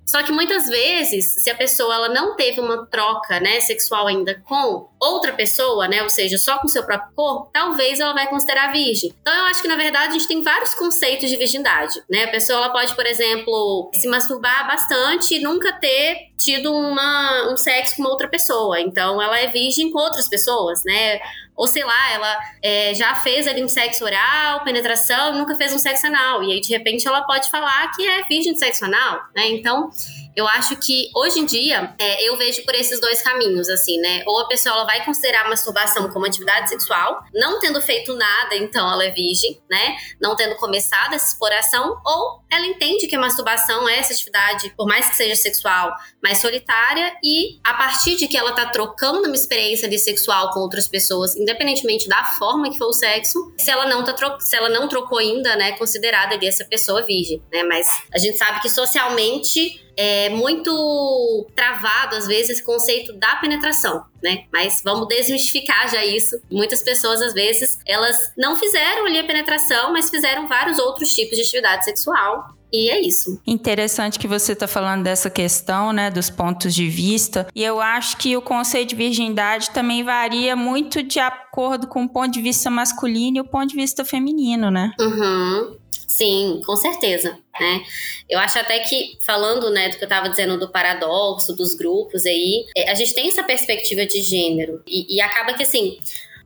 Só 0.05 0.25
que 0.25 0.33
muitas 0.33 0.69
vezes, 0.69 1.37
se 1.41 1.49
a 1.49 1.55
pessoa 1.55 1.95
ela 1.95 2.09
não 2.09 2.35
teve 2.35 2.61
uma 2.61 2.85
troca, 2.87 3.39
né, 3.39 3.61
sexual 3.61 4.09
ainda 4.09 4.35
com 4.45 4.89
outra 4.99 5.33
pessoa, 5.33 5.87
né, 5.87 6.03
ou 6.03 6.11
seja, 6.11 6.37
só 6.37 6.59
com 6.59 6.67
seu 6.67 6.83
próprio 6.83 7.13
corpo, 7.15 7.51
talvez 7.53 8.01
ela 8.01 8.13
vai 8.13 8.29
considerar 8.29 8.73
virgem. 8.73 9.15
Então 9.21 9.33
eu 9.33 9.45
acho 9.45 9.63
que 9.63 9.69
na 9.69 9.77
verdade 9.77 10.09
a 10.09 10.19
gente 10.19 10.27
tem 10.27 10.43
vários 10.43 10.75
conceitos 10.75 11.31
de 11.31 11.37
virgindade, 11.37 12.03
né? 12.11 12.25
A 12.25 12.31
pessoa 12.31 12.59
ela 12.59 12.71
pode, 12.71 12.95
por 12.97 13.07
exemplo, 13.07 13.91
se 13.95 14.09
masturbar 14.09 14.67
bastante 14.67 15.37
e 15.37 15.41
nunca 15.41 15.73
ter 15.73 16.30
tido 16.41 16.73
uma, 16.73 17.53
um 17.53 17.57
sexo 17.57 17.97
com 17.97 18.03
outra 18.05 18.29
pessoa. 18.29 18.81
Então, 18.81 19.21
ela 19.21 19.39
é 19.39 19.49
virgem 19.49 19.93
com 19.93 19.99
outras 19.99 20.29
pessoas, 20.29 20.83
né? 20.85 21.21
Ou 21.61 21.67
sei 21.67 21.85
lá, 21.85 22.11
ela 22.11 22.39
é, 22.63 22.95
já 22.95 23.15
fez 23.17 23.47
ali 23.47 23.63
um 23.63 23.69
sexo 23.69 24.03
oral, 24.03 24.65
penetração, 24.65 25.35
nunca 25.35 25.55
fez 25.55 25.75
um 25.75 25.79
sexo 25.79 26.07
anal. 26.07 26.43
E 26.43 26.53
aí, 26.53 26.61
de 26.63 26.71
repente, 26.71 27.07
ela 27.07 27.21
pode 27.21 27.51
falar 27.51 27.91
que 27.95 28.09
é 28.09 28.23
virgem 28.23 28.55
de 28.55 28.59
sexo 28.59 28.87
anal, 28.87 29.21
né? 29.37 29.47
Então, 29.49 29.91
eu 30.35 30.47
acho 30.49 30.75
que 30.77 31.11
hoje 31.15 31.39
em 31.39 31.45
dia 31.45 31.95
é, 31.99 32.27
eu 32.27 32.35
vejo 32.39 32.65
por 32.65 32.75
esses 32.75 32.99
dois 32.99 33.21
caminhos, 33.21 33.69
assim, 33.69 33.99
né? 33.99 34.23
Ou 34.27 34.41
a 34.41 34.49
pessoa 34.49 34.75
ela 34.75 34.85
vai 34.85 35.05
considerar 35.05 35.45
a 35.45 35.49
masturbação 35.51 36.09
como 36.09 36.25
atividade 36.25 36.71
sexual, 36.71 37.23
não 37.35 37.61
tendo 37.61 37.79
feito 37.83 38.15
nada, 38.15 38.57
então 38.57 38.91
ela 38.91 39.05
é 39.05 39.11
virgem, 39.11 39.61
né? 39.69 39.97
Não 40.19 40.35
tendo 40.35 40.57
começado 40.57 41.13
essa 41.13 41.27
exploração, 41.27 42.01
ou 42.07 42.41
ela 42.51 42.67
entende 42.67 43.07
que 43.07 43.17
a 43.17 43.21
masturbação 43.21 43.87
é 43.87 43.99
essa 43.99 44.15
atividade, 44.15 44.73
por 44.75 44.87
mais 44.87 45.11
que 45.11 45.17
seja 45.17 45.37
sexual, 45.37 45.93
mais 46.23 46.39
solitária, 46.39 47.15
e 47.23 47.61
a 47.63 47.75
partir 47.75 48.17
de 48.17 48.27
que 48.27 48.37
ela 48.39 48.53
tá 48.53 48.65
trocando 48.67 49.27
uma 49.27 49.35
experiência 49.35 49.89
de 49.89 49.99
sexual 49.99 50.53
com 50.53 50.61
outras 50.61 50.89
pessoas, 50.89 51.37
independentemente 51.51 52.09
da 52.09 52.25
forma 52.39 52.71
que 52.71 52.79
for 52.79 52.89
o 52.89 52.93
sexo, 52.93 53.53
se 53.59 53.71
ela 53.71 53.87
não 53.87 54.05
tá 54.05 54.15
se 54.39 54.57
ela 54.57 54.69
não 54.69 54.89
trocou 54.89 55.19
ainda, 55.19 55.57
né, 55.57 55.73
considerada 55.73 56.35
ali 56.35 56.47
essa 56.47 56.65
pessoa 56.65 57.03
virgem, 57.03 57.43
né? 57.53 57.63
Mas 57.63 57.87
a 58.13 58.19
gente 58.19 58.37
sabe 58.37 58.61
que 58.61 58.69
socialmente 58.69 59.85
é 59.97 60.31
muito 60.31 61.47
travado, 61.55 62.17
às 62.17 62.27
vezes, 62.27 62.51
esse 62.51 62.65
conceito 62.65 63.13
da 63.13 63.37
penetração, 63.37 64.05
né? 64.23 64.45
Mas 64.53 64.81
vamos 64.83 65.09
desmistificar 65.09 65.91
já 65.91 66.05
isso. 66.05 66.41
Muitas 66.51 66.83
pessoas, 66.83 67.21
às 67.21 67.35
vezes, 67.35 67.79
elas 67.87 68.17
não 68.37 68.57
fizeram 68.57 69.07
ali 69.07 69.19
a 69.19 69.25
penetração, 69.25 69.93
mas 69.93 70.09
fizeram 70.09 70.49
vários 70.49 70.79
outros 70.79 71.13
tipos 71.13 71.37
de 71.37 71.43
atividade 71.43 71.85
sexual. 71.85 72.60
E 72.73 72.89
é 72.91 73.01
isso. 73.01 73.41
Interessante 73.47 74.19
que 74.19 74.29
você 74.29 74.53
está 74.53 74.67
falando 74.67 75.03
dessa 75.03 75.29
questão, 75.29 75.93
né, 75.93 76.11
dos 76.11 76.31
pontos 76.31 76.75
de 76.75 76.89
vista. 76.89 77.47
E 77.55 77.63
eu 77.63 77.81
acho 77.81 78.17
que 78.17 78.37
o 78.37 78.43
conceito 78.43 78.91
de 78.91 78.97
virgindade 78.97 79.71
também 79.71 80.05
varia 80.05 80.55
muito 80.55 81.03
de 81.03 81.19
acordo 81.19 81.87
com 81.87 82.05
o 82.05 82.09
ponto 82.09 82.33
de 82.33 82.41
vista 82.41 82.71
masculino 82.71 83.39
e 83.39 83.41
o 83.41 83.45
ponto 83.45 83.69
de 83.69 83.77
vista 83.77 84.05
feminino, 84.05 84.71
né? 84.71 84.93
Uhum. 85.01 85.77
Sim, 86.21 86.61
com 86.67 86.77
certeza, 86.77 87.39
né? 87.59 87.83
Eu 88.29 88.39
acho 88.39 88.59
até 88.59 88.81
que, 88.81 89.17
falando, 89.25 89.71
né, 89.71 89.89
do 89.89 89.97
que 89.97 90.05
eu 90.05 90.07
estava 90.07 90.29
dizendo 90.29 90.59
do 90.59 90.69
paradoxo, 90.69 91.55
dos 91.55 91.75
grupos 91.75 92.27
aí, 92.27 92.67
é, 92.77 92.91
a 92.91 92.95
gente 92.95 93.15
tem 93.15 93.29
essa 93.29 93.43
perspectiva 93.43 94.05
de 94.05 94.21
gênero 94.21 94.83
e, 94.87 95.17
e 95.17 95.21
acaba 95.21 95.55
que, 95.55 95.63
assim, 95.63 95.99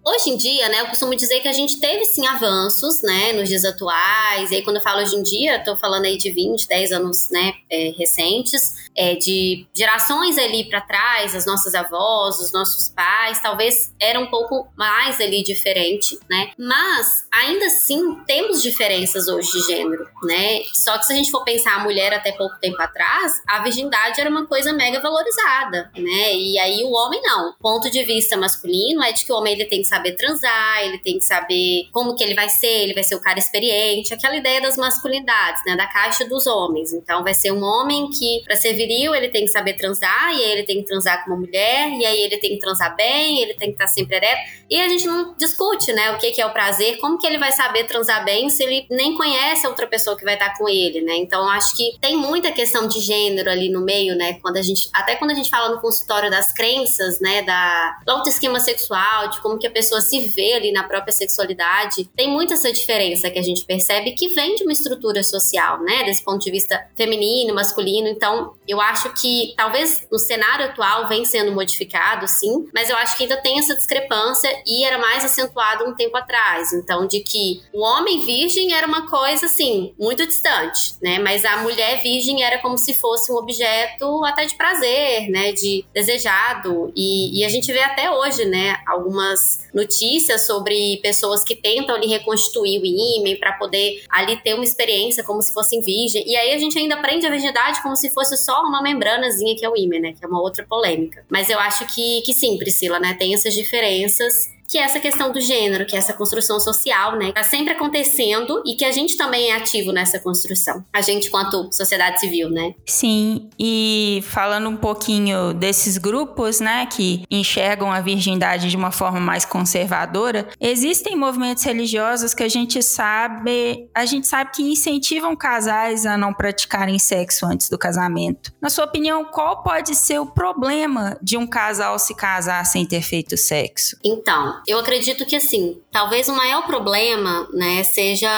Hoje 0.07 0.29
em 0.29 0.37
dia, 0.37 0.69
né, 0.69 0.83
eu 0.83 0.87
costumo 0.87 1.17
dizer 1.17 1.41
que 1.41 1.49
a 1.49 1.53
gente 1.53 1.81
teve 1.81 2.05
sim 2.05 2.27
avanços, 2.27 3.01
né, 3.01 3.33
nos 3.33 3.49
dias 3.49 3.65
atuais. 3.65 4.51
E 4.51 4.57
aí, 4.57 4.63
quando 4.63 4.77
eu 4.77 4.83
falo 4.83 5.01
hoje 5.01 5.17
em 5.17 5.23
dia, 5.23 5.57
estou 5.57 5.79
falando 5.79 6.05
aí 6.05 6.19
de 6.19 6.31
20, 6.31 6.69
10 6.69 6.93
anos, 6.93 7.31
né, 7.31 7.55
é, 7.71 7.91
recentes, 7.97 8.84
é, 8.97 9.17
de 9.17 9.67
gerações 9.75 10.39
ali 10.39 10.69
para 10.69 10.81
trás, 10.81 11.35
as 11.35 11.47
nossas 11.47 11.75
avós, 11.75 12.39
os 12.39 12.53
nossos 12.53 12.89
pais, 12.89 13.41
talvez 13.41 13.93
era 14.01 14.19
um 14.19 14.27
pouco 14.27 14.69
mais 14.77 15.21
ali 15.21 15.43
diferente, 15.43 16.19
né? 16.31 16.53
Mas 16.59 17.27
ainda 17.33 17.67
assim 17.67 18.17
temos 18.27 18.63
diferenças 18.63 19.29
hoje 19.29 19.51
de 19.53 19.61
gênero, 19.67 20.07
né? 20.23 20.63
Só 20.73 20.97
que 20.99 21.07
se 21.07 21.13
a 21.13 21.17
gente 21.17 21.31
for 21.31 21.45
pensar 21.45 21.75
a 21.77 21.81
mulher 21.81 22.13
até 22.13 22.33
pouco 22.33 22.57
tempo 22.61 22.81
atrás, 22.81 23.33
a 23.49 23.63
virgindade 23.63 24.21
era 24.21 24.31
uma 24.31 24.47
coisa 24.47 24.73
mega 24.73 25.01
valorizada, 25.01 25.91
né? 25.97 26.35
E 26.35 26.59
aí 26.59 26.83
o 26.85 26.93
homem 26.93 27.21
não. 27.23 27.51
O 27.51 27.55
ponto 27.55 27.91
de 27.91 28.03
vista 28.05 28.37
masculino 28.37 29.03
é 29.03 29.13
de 29.13 29.25
que 29.25 29.33
o 29.33 29.37
homem 29.37 29.55
ele 29.55 29.65
tem 29.65 29.81
que 29.81 29.89
saber 29.89 30.13
transar, 30.13 30.85
ele 30.85 30.99
tem 30.99 31.19
que 31.19 31.25
saber 31.25 31.89
como 31.93 32.15
que 32.15 32.23
ele 32.23 32.35
vai 32.35 32.49
ser, 32.49 32.67
ele 32.67 32.95
vai 32.95 33.03
ser 33.03 33.17
o 33.17 33.21
cara 33.21 33.39
experiente, 33.39 34.15
aquela 34.15 34.37
ideia 34.37 34.61
das 34.61 34.77
masculinidades, 34.77 35.63
né, 35.67 35.77
da 35.77 35.87
caixa 35.87 36.25
dos 36.27 36.47
homens. 36.47 36.93
Então 36.93 37.25
vai 37.25 37.35
ser 37.35 37.53
um 37.53 37.63
homem 37.63 38.11
que 38.11 38.43
para 38.45 38.57
ser 38.57 38.75
viril, 38.87 39.15
ele 39.15 39.29
tem 39.29 39.45
que 39.45 39.51
saber 39.51 39.75
transar, 39.75 40.33
e 40.35 40.45
aí 40.45 40.53
ele 40.53 40.63
tem 40.65 40.77
que 40.79 40.85
transar 40.85 41.25
com 41.25 41.31
uma 41.31 41.41
mulher, 41.41 41.91
e 41.91 42.05
aí 42.05 42.21
ele 42.21 42.39
tem 42.39 42.51
que 42.51 42.59
transar 42.59 42.95
bem, 42.97 43.41
ele 43.41 43.55
tem 43.55 43.69
que 43.69 43.75
estar 43.75 43.87
sempre 43.87 44.17
ereto. 44.17 44.41
E 44.71 44.81
a 44.81 44.89
gente 44.89 45.07
não 45.07 45.35
discute, 45.37 45.93
né, 45.93 46.13
o 46.13 46.19
que 46.19 46.31
que 46.31 46.41
é 46.41 46.47
o 46.47 46.53
prazer, 46.53 46.99
como 46.99 47.19
que 47.19 47.27
ele 47.27 47.39
vai 47.39 47.53
saber 47.53 47.85
transar 47.85 48.25
bem 48.25 48.49
se 48.49 48.63
ele 48.63 48.87
nem 48.91 49.17
conhece 49.17 49.67
a 49.67 49.69
outra 49.69 49.87
pessoa 49.87 50.17
que 50.17 50.25
vai 50.25 50.35
estar 50.35 50.57
com 50.57 50.69
ele, 50.69 51.01
né? 51.03 51.17
Então 51.17 51.49
acho 51.49 51.77
que 51.77 51.97
tem 52.01 52.17
muita 52.17 52.51
questão 52.51 52.89
de 52.89 53.01
gênero 53.01 53.51
ali 53.51 53.71
no 53.71 53.81
meio, 53.81 54.17
né, 54.17 54.39
quando 54.41 54.57
a 54.57 54.63
gente 54.63 54.89
até 54.93 55.17
quando 55.17 55.31
a 55.31 55.35
gente 55.35 55.51
fala 55.51 55.75
no 55.75 55.81
consultório 55.81 56.31
das 56.31 56.53
crenças, 56.53 57.21
né, 57.21 57.43
da 57.43 57.99
do 58.05 58.13
autoesquema 58.13 58.59
sexual, 58.61 59.29
de 59.29 59.41
como 59.41 59.59
que 59.59 59.67
a 59.67 59.71
pessoa 59.71 60.01
se 60.01 60.21
vê 60.29 60.55
ali 60.55 60.73
na 60.73 60.85
própria 60.85 61.13
sexualidade, 61.13 62.05
tem 62.17 62.29
muito 62.29 62.55
essa 62.55 62.73
diferença 62.73 63.31
que 63.31 63.39
a 63.39 63.43
gente 63.43 63.65
percebe 63.65 64.13
que 64.13 64.29
vem 64.29 64.55
de 64.55 64.63
uma 64.63 64.73
estrutura 64.73 65.23
social, 65.23 65.81
né? 65.83 66.05
Desse 66.05 66.25
ponto 66.25 66.43
de 66.43 66.51
vista 66.51 66.87
feminino, 66.97 67.55
masculino. 67.55 68.09
Então, 68.09 68.55
eu 68.67 68.74
acho 68.81 69.13
que 69.21 69.55
talvez 69.57 70.07
no 70.11 70.19
cenário 70.19 70.67
atual 70.67 71.09
vem 71.09 71.25
sendo 71.25 71.53
modificado, 71.53 72.27
sim, 72.27 72.69
mas 72.73 72.91
eu 72.91 72.97
acho 72.97 73.17
que 73.17 73.25
ainda 73.25 73.37
tem 73.37 73.59
essa 73.59 73.75
discrepância 73.75 74.51
e 74.67 74.85
era 74.85 74.99
mais 74.99 75.25
acentuado 75.25 75.85
um 75.85 75.95
tempo 75.95 76.17
atrás. 76.17 76.73
Então, 76.73 77.07
de 77.07 77.21
que 77.21 77.63
o 77.73 77.81
homem 77.81 78.25
virgem 78.25 78.75
era 78.75 78.87
uma 78.87 79.09
coisa, 79.09 79.47
assim, 79.47 79.95
muito 79.99 80.27
distante, 80.27 80.95
né? 81.03 81.19
Mas 81.19 81.45
a 81.45 81.59
mulher 81.59 82.03
virgem 82.03 82.43
era 82.43 82.59
como 82.59 82.77
se 82.79 82.95
fosse 82.95 83.31
um 83.33 83.37
objeto 83.37 84.25
até 84.25 84.45
de 84.45 84.57
prazer, 84.57 85.29
né? 85.31 85.53
De 85.53 85.85
desejado. 85.93 86.93
E, 86.97 87.41
e 87.41 87.45
a 87.45 87.49
gente 87.49 87.73
vê 87.73 87.81
até 87.81 88.11
hoje, 88.11 88.45
né? 88.45 88.77
Algumas 88.87 89.65
notícias 89.73 90.47
sobre 90.47 90.99
pessoas 91.03 91.43
que 91.43 91.57
tentam 91.57 91.95
ali 91.95 92.07
reconstituir 92.07 92.81
o 92.81 92.87
ímã 92.87 93.37
para 93.39 93.53
poder 93.55 94.03
ali 94.09 94.37
ter 94.37 94.55
uma 94.55 94.65
experiência 94.65 95.25
como 95.25 95.43
se 95.43 95.53
fossem 95.53 95.81
virgem. 95.81 96.23
E 96.27 96.37
aí 96.37 96.53
a 96.53 96.59
gente 96.59 96.79
ainda 96.79 96.95
aprende 96.95 97.27
a 97.27 97.31
virgindade 97.31 97.83
como 97.83 97.97
se 97.97 98.11
fosse 98.11 98.37
só 98.37 98.64
uma 98.67 98.83
membranazinha 98.83 99.57
que 99.57 99.65
é 99.65 99.69
o 99.69 99.77
ímã, 99.77 99.99
né? 99.99 100.13
Que 100.13 100.25
é 100.25 100.29
uma 100.29 100.41
outra 100.41 100.65
polêmica. 100.65 101.25
Mas 101.29 101.51
eu 101.51 101.59
acho 101.59 101.87
que, 101.95 102.23
que 102.23 102.33
sim, 102.33 102.57
Priscila, 102.59 102.99
né? 102.99 103.15
Tem 103.15 103.35
essas 103.35 103.55
diferenças 103.55 104.54
que 104.69 104.79
é 104.79 104.83
essa 104.83 105.01
questão 105.01 105.33
do 105.33 105.41
gênero, 105.41 105.87
que 105.87 105.95
é 105.95 105.99
essa 105.99 106.13
construção 106.13 106.59
social, 106.59 107.17
né? 107.17 107.33
Tá 107.33 107.43
sempre 107.43 107.73
acontecendo 107.73 108.63
e 108.67 108.75
que 108.75 108.85
a 108.85 108.93
gente 108.93 109.17
também 109.17 109.51
é 109.51 109.57
ativo 109.57 109.93
nessa 109.93 110.19
construção. 110.19 110.85
A 110.93 111.01
gente, 111.01 111.31
quanto 111.31 111.69
sociedade 111.73 112.21
civil, 112.21 112.51
né? 112.51 112.75
Sim, 112.87 113.49
e 113.59 114.23
falando 114.27 114.69
um 114.69 114.77
pouquinho 114.77 115.53
desses 115.53 115.99
grupos, 115.99 116.61
né, 116.61 116.87
que 116.87 117.25
enxergam 117.31 117.93
a 117.93 118.01
virgindade 118.01 118.69
de 118.69 118.77
uma 118.77 118.91
forma 118.91 119.21
mais 119.21 119.45
conservadora, 119.45 120.49
existem 120.61 121.17
movimentos 121.17 121.63
religiosos 121.65 122.35
que 122.35 122.43
a 122.43 122.49
gente 122.49 122.83
sabe, 122.83 123.89
a 123.95 124.05
gente 124.05 124.27
sabe 124.27 124.51
que 124.53 124.63
incentivam 124.63 125.37
casais 125.37 126.07
a 126.07 126.17
não 126.17 126.33
praticarem 126.33 126.99
sexo 126.99 127.47
antes 127.47 127.69
do 127.69 127.79
casamento. 127.79 128.53
Na 128.61 128.71
sua 128.71 128.85
opinião, 128.85 129.25
qual 129.25 129.63
pode 129.63 129.95
ser 129.95 130.19
o 130.19 130.27
problema 130.27 131.19
de 131.23 131.37
um 131.37 131.47
casal 131.47 131.99
se 131.99 132.15
casar 132.15 132.65
sem 132.65 132.87
ter 132.87 133.03
feito 133.03 133.37
sexo? 133.37 133.97
Então, 134.05 134.54
eu 134.67 134.79
acredito 134.79 135.25
que 135.27 135.37
assim, 135.37 135.81
talvez 135.91 136.29
o 136.29 136.35
maior 136.35 136.67
problema, 136.67 137.49
né, 137.53 137.83
seja 137.85 138.29